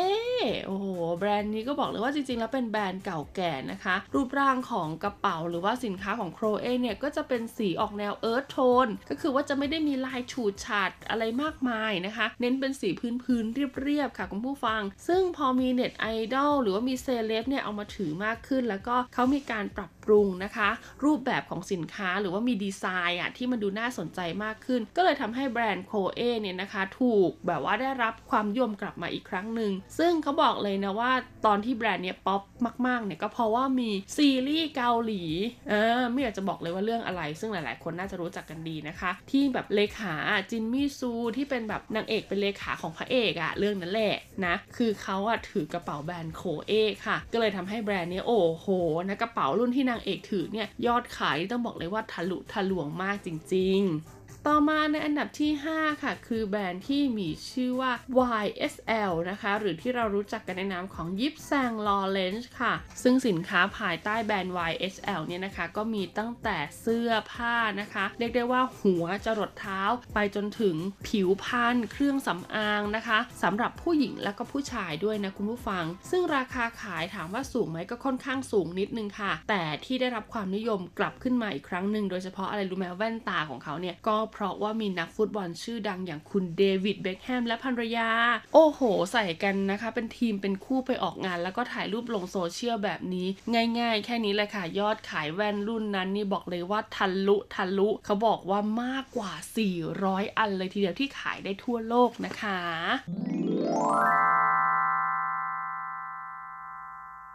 [0.66, 0.86] โอ้โห
[1.18, 12.88] แบรนด์นี้ก็บอกเลยว่าจริงๆ แล้วเป็นแบรนด์เก่าแก่นะคะ รูปร่างของกระเป๋าหรือว่าสินค้าของโคเอเนี่ยก็จะเป็นสีออกแนว earth toneนก็คือว่าจะไม่ได้มีลายฉูดฉาดอะไรมากมายนะคะ เน้นเป็นสี
[13.22, 20.68] พื้นๆเรียบๆค่ะคุณผู้ฟัง ซึ่งพอมีเน็ตไอดอลหรือว่ามีเซเลบเนี่ยเอามาถือมากขึ้น แล้วก็เขามีการปรับปรุงนะคะ
[21.04, 31.12] รูปแบบของสินค้าหรือว่ามีดีไซน์อะที่มันดูน่าสนใจมากขึ้น ก็เลยทำให้แบรนด์โคเอเนี่ยนะคะ ถูกแบบว่าได้รับความนิยมกลับมาอีกครั้งหนึ่ง ซึ่งเขาบอกเลยนะว่า
[31.46, 32.42] ตอนที่แบรนด์เนี้ยป๊อป
[32.86, 35.22] มากๆเนี่ยก็เพราะว่ามีซีรีส์เกาหลี
[35.68, 40.14] เออไม่อยากจะบอกเลยว่าเรื่องอะไร ซึ่งหลายๆ คนน่าจะรู้จักกันดีนะคะ ที่แบบเลขา
[40.50, 46.72] จินมี่ซูที่เป็นแบบนางเอกเป็นเลขาของพระเอกอะเรื่องนั้นแหละนะคือเขาอะถือกระเป๋าแบรนด์โคเอ
[47.06, 48.66] ค่ะ ก็เลยทำให้แบรนด์เนี้ยโอ้โห
[49.08, 57.92] นะกระเป๋ารุ่นที่นางเอกถือเนี่ยยอดขายต้องบอกเลยว่าทะลุทะลวงมากจริง ๆ ต่อมาในอันดับที่ 5 ค่ะ คือแบรนด์ที่มีชื่อว่า
[58.44, 69.82] YSL นะคะ หรือที่เรารู้จักกันในนามของยิปแซงลอเรนจ์ค่ะ ซึ่งสินค้าภายใต้แบรนด์ YSL เนี่ยนะคะ ก็มีตั้งแต่เสื้อผ้านะคะ เรียกได้ว่าหัวจรดเท้า
[70.14, 70.76] ไปจนถึง
[71.08, 88.10] ผิวพรรณเครื่องสำอางนะคะสำหรับผู้หญิงและก็ผู้ชายด้วยนะคุณผู้ฟัง ซึ่งราคาขายถามว่าสูงไหมก็ค่อนข้างสูงนิดนึงค่ะ แต่ที่ได้รับความนิยมกลับขึ้นมาอีกครั้งหนึ่งโดยเฉพาะอะไรรู้ไหมแว่นตาของเขาเนี่ยก็เพราะว่ามีนักฟุตบอลชื่อดังอย่างคุณเดวิดเบคแฮมและภรรยา
[88.54, 88.80] โอ้โห
[89.12, 93.26] ใส่กันนะคะ เป็นทีมเป็นคู่ไปออกงาน แล้วก็ถ่ายรูปลงโซเชียลแบบนี้
[93.78, 99.32] ง่ายๆ แค่นี้แหละค่ะ ยอดขายแว่นรุ่นนั้นนี่บอกเลยว่าทะลุทะลุเขาบอกว่ามากกว่า
[99.84, 102.60] 400 อันเลยทีเดียวที่ขายได้ทั่วโลกนะคะ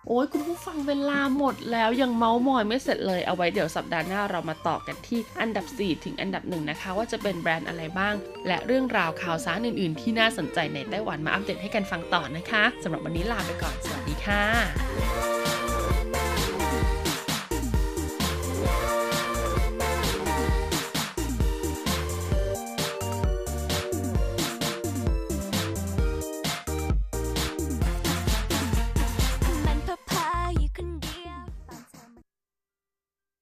[0.07, 8.13] โอ้ยคุณผู้ฟังเวลาหมดแล้วยังเมาส์มอยไม่เสร็จเลยเอาไว้เดี๋ยวสัปดาห์หน้าเรามาต่อกันที่อันดับ 4 ถึงอันดับหนึ่งนะคะว่าจะเป็นแบรนด์อะไรบ้าง
[8.47, 14.43] และเรื่องราวข่าวสารอื่น ๆ ที่น่าสนใจในไต้หวันมาอัปเดตให้กันฟังต่อนะคะสำหรับวันนี้ลาไปก่อนสวัสดีค่ะ